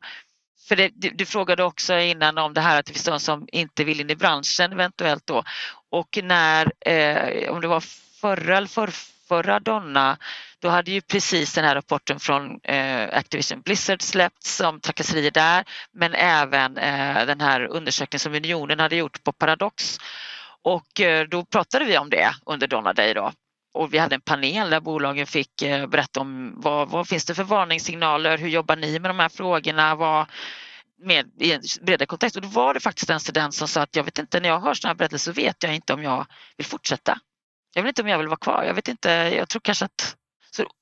[0.68, 3.48] För det, du, du, frågade också innan om det här att det finns de som
[3.52, 5.42] inte vill in i branschen eventuellt då.
[5.90, 7.84] Och när, eh, om det var
[8.20, 8.90] förra eller för,
[9.28, 10.16] förra Donna,
[10.58, 15.64] då hade ju precis den här rapporten från eh, Activision Blizzard släppts om trakasserier där,
[15.92, 19.98] men även eh, den här undersökningen som Unionen hade gjort på Paradox.
[20.64, 23.32] Och eh, då pratade vi om det under Donna Day då.
[23.72, 27.34] Och vi hade en panel där bolagen fick eh, berätta om vad, vad finns det
[27.34, 30.26] för varningssignaler, hur jobbar ni med de här frågorna, vad,
[30.98, 32.36] med, i en bredare kontext.
[32.36, 34.60] Och då var det faktiskt en student som sa att jag vet inte, när jag
[34.60, 37.18] hör sådana här berättelser så vet jag inte om jag vill fortsätta.
[37.74, 38.64] Jag vet inte om jag vill vara kvar.
[38.64, 40.16] Jag vet inte, jag tror kanske att...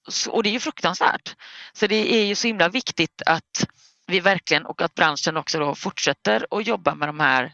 [0.09, 1.37] Så, och det är ju fruktansvärt.
[1.73, 3.67] Så det är ju så himla viktigt att
[4.07, 7.53] vi verkligen och att branschen också då fortsätter att jobba med de här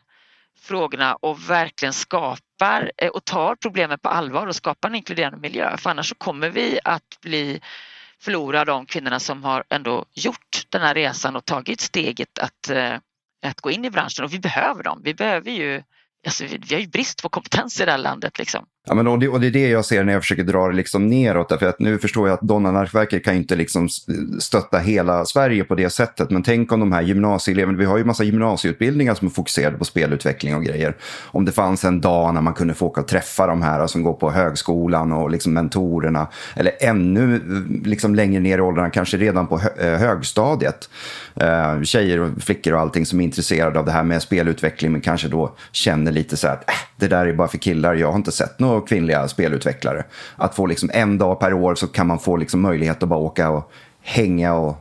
[0.61, 5.77] frågorna och verkligen skapar eh, och tar problemen på allvar och skapar en inkluderande miljö.
[5.77, 7.61] För annars så kommer vi att bli
[8.21, 12.95] förlora de kvinnorna som har ändå gjort den här resan och tagit steget att, eh,
[13.47, 15.01] att gå in i branschen och vi behöver dem.
[15.05, 15.83] Vi behöver ju,
[16.27, 18.67] alltså vi, vi har ju brist på kompetens i det här landet liksom.
[18.87, 20.75] Ja, men och, det, och det är det jag ser när jag försöker dra det
[20.75, 21.49] liksom neråt.
[21.49, 23.89] Därför att nu förstår jag att Donna-nätverket kan inte liksom
[24.41, 26.31] stötta hela Sverige på det sättet.
[26.31, 29.85] Men tänk om de här gymnasieeleverna, vi har ju massa gymnasieutbildningar som är fokuserade på
[29.85, 30.97] spelutveckling och grejer.
[31.23, 34.03] Om det fanns en dag när man kunde få åka och träffa de här som
[34.03, 36.29] går på högskolan och liksom mentorerna.
[36.57, 40.89] Eller ännu eh, liksom längre ner i åldrarna, kanske redan på eh, högstadiet.
[41.35, 45.01] Eh, tjejer och flickor och allting som är intresserade av det här med spelutveckling men
[45.01, 47.95] kanske då känner lite så här att äh, det där är bara för killar.
[47.95, 50.05] Jag har inte sett några kvinnliga spelutvecklare.
[50.37, 53.21] Att få liksom en dag per år så kan man få liksom möjlighet att bara
[53.21, 53.73] åka och
[54.03, 54.77] hänga och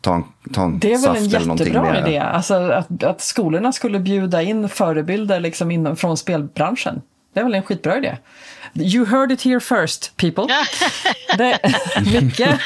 [0.00, 2.18] ta en, ta en Det är väl en jättebra idé.
[2.18, 7.02] Alltså att, att skolorna skulle bjuda in förebilder liksom inom, från spelbranschen.
[7.32, 8.16] Det är väl en skitbra idé.
[8.74, 10.44] You heard it here first, people.
[11.38, 11.58] Det,
[12.12, 12.60] mycket.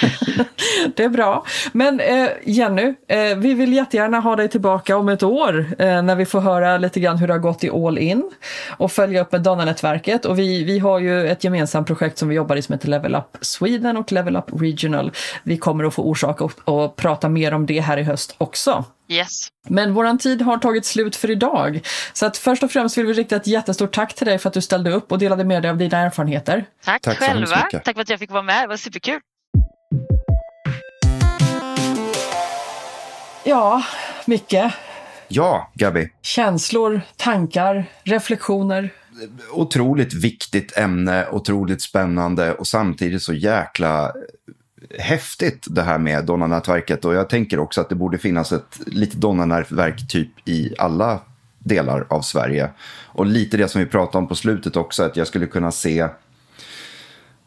[0.97, 1.45] Det är bra.
[1.73, 6.17] Men eh, Jenny, eh, vi vill jättegärna ha dig tillbaka om ett år eh, när
[6.17, 8.31] vi får höra lite grann hur det har gått i All In
[8.77, 10.25] och följa upp med Donna-nätverket.
[10.25, 13.15] Och vi, vi har ju ett gemensamt projekt som vi jobbar i som heter Level
[13.15, 15.13] Up Sweden och Level Up Regional.
[15.43, 18.85] Vi kommer att få orsak att, att prata mer om det här i höst också.
[19.09, 19.49] Yes.
[19.69, 21.81] Men våran tid har tagit slut för idag.
[22.13, 24.55] Så att först och främst vill vi rikta ett jättestort tack till dig för att
[24.55, 26.65] du ställde upp och delade med dig av dina erfarenheter.
[26.85, 27.57] Tack, Tack själva.
[27.57, 28.63] Tack för att jag fick vara med.
[28.63, 29.21] Det var superkul.
[33.45, 33.83] Ja,
[34.27, 34.55] Micke.
[35.29, 36.09] Ja, Gabi.
[36.23, 38.91] Känslor, tankar, reflektioner.
[39.53, 44.13] Otroligt viktigt ämne, otroligt spännande och samtidigt så jäkla
[44.99, 47.05] häftigt det här med Donna-nätverket.
[47.05, 51.21] Och jag tänker också att det borde finnas ett litet Donna-nätverk typ i alla
[51.59, 52.71] delar av Sverige.
[53.07, 56.09] Och lite det som vi pratade om på slutet också, att jag skulle kunna se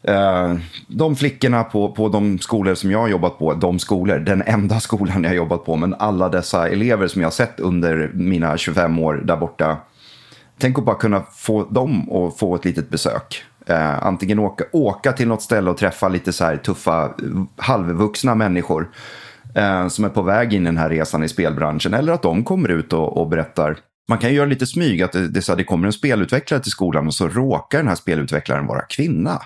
[0.02, 0.54] eh,
[0.88, 4.80] de flickorna på, på de skolor som jag har jobbat på, de skolor, den enda
[4.80, 8.56] skolan jag har jobbat på, men alla dessa elever som jag har sett under mina
[8.56, 9.76] 25 år där borta.
[10.58, 13.44] Tänk att bara kunna få dem att få ett litet besök.
[13.68, 17.14] Eh, antingen åka, åka till något ställe och träffa lite så här tuffa,
[17.56, 18.90] halvvuxna människor
[19.54, 21.94] eh, som är på väg in i den här resan i spelbranschen.
[21.94, 23.76] Eller att de kommer ut och, och berättar.
[24.08, 26.62] Man kan ju göra lite smyg, att det, det, så här, det kommer en spelutvecklare
[26.62, 29.40] till skolan och så råkar den här spelutvecklaren vara kvinna.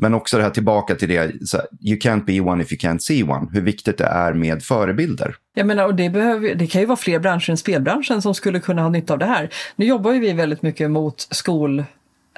[0.00, 2.78] Men också det här tillbaka till det, så här, you can't be one if you
[2.78, 3.48] can't see one.
[3.52, 5.34] Hur viktigt det är med förebilder.
[5.54, 8.60] Jag menar, och det, behöver, det kan ju vara fler branscher än spelbranschen som skulle
[8.60, 9.50] kunna ha nytta av det här.
[9.76, 11.84] Nu jobbar ju vi väldigt mycket mot skol...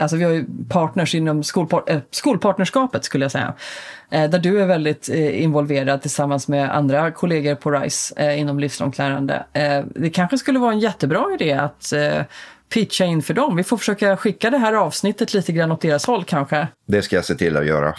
[0.01, 3.55] Alltså vi har ju partners inom skolpar, äh, skolpartnerskapet skulle jag säga.
[4.11, 8.99] Äh, där du är väldigt äh, involverad tillsammans med andra kollegor på RISE inom livslångt
[8.99, 9.45] lärande.
[9.95, 11.93] Det kanske skulle vara en jättebra idé att
[12.69, 13.57] pitcha in för dem.
[13.57, 16.69] Vi får försöka skicka det här avsnittet lite grann åt deras håll kanske.
[16.87, 17.95] Det ska jag se till att göra.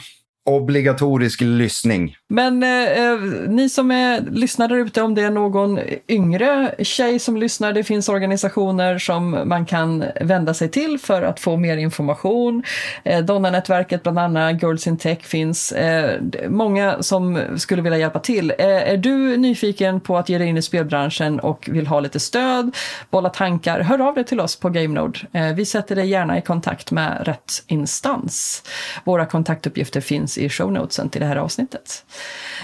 [0.46, 2.16] Obligatorisk lyssning.
[2.30, 7.38] Men eh, eh ni som är lyssnare ute, om det är någon yngre tjej som
[7.38, 12.64] lyssnar, det finns organisationer som man kan vända sig till för att få mer information.
[13.04, 15.72] Eh, Donna-nätverket bland annat, Girls in Tech finns.
[15.72, 18.54] Eh, många som skulle vilja hjälpa till.
[18.58, 22.20] Eh, är du nyfiken på att ge dig in i spelbranschen och vill ha lite
[22.20, 22.76] stöd,
[23.10, 25.20] bolla tankar, hör av dig till oss på GameNode.
[25.32, 28.64] Eh, vi sätter dig gärna i kontakt med rätt instans.
[29.04, 32.06] Våra kontaktuppgifter finns i shownotesen till det här avsnittet.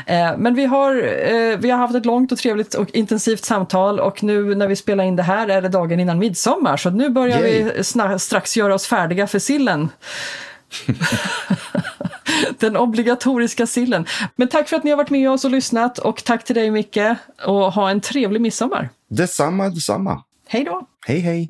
[0.05, 0.95] Eh, Men vi har,
[1.31, 4.75] eh, vi har haft ett långt och trevligt och intensivt samtal och nu när vi
[4.75, 7.71] spelar in det här är det dagen innan midsommar så nu börjar vi Yay.
[7.81, 9.89] sna- strax göra oss färdiga för sillen.
[12.59, 14.05] Den obligatoriska sillen.
[14.35, 16.71] Men tack för att ni har varit med oss och lyssnat och tack till dig
[16.71, 16.97] Micke
[17.45, 18.89] och ha en trevlig midsommar.
[19.09, 20.23] Detsamma, detsamma.
[20.47, 20.87] Hej då!
[21.07, 21.47] Hej, hej.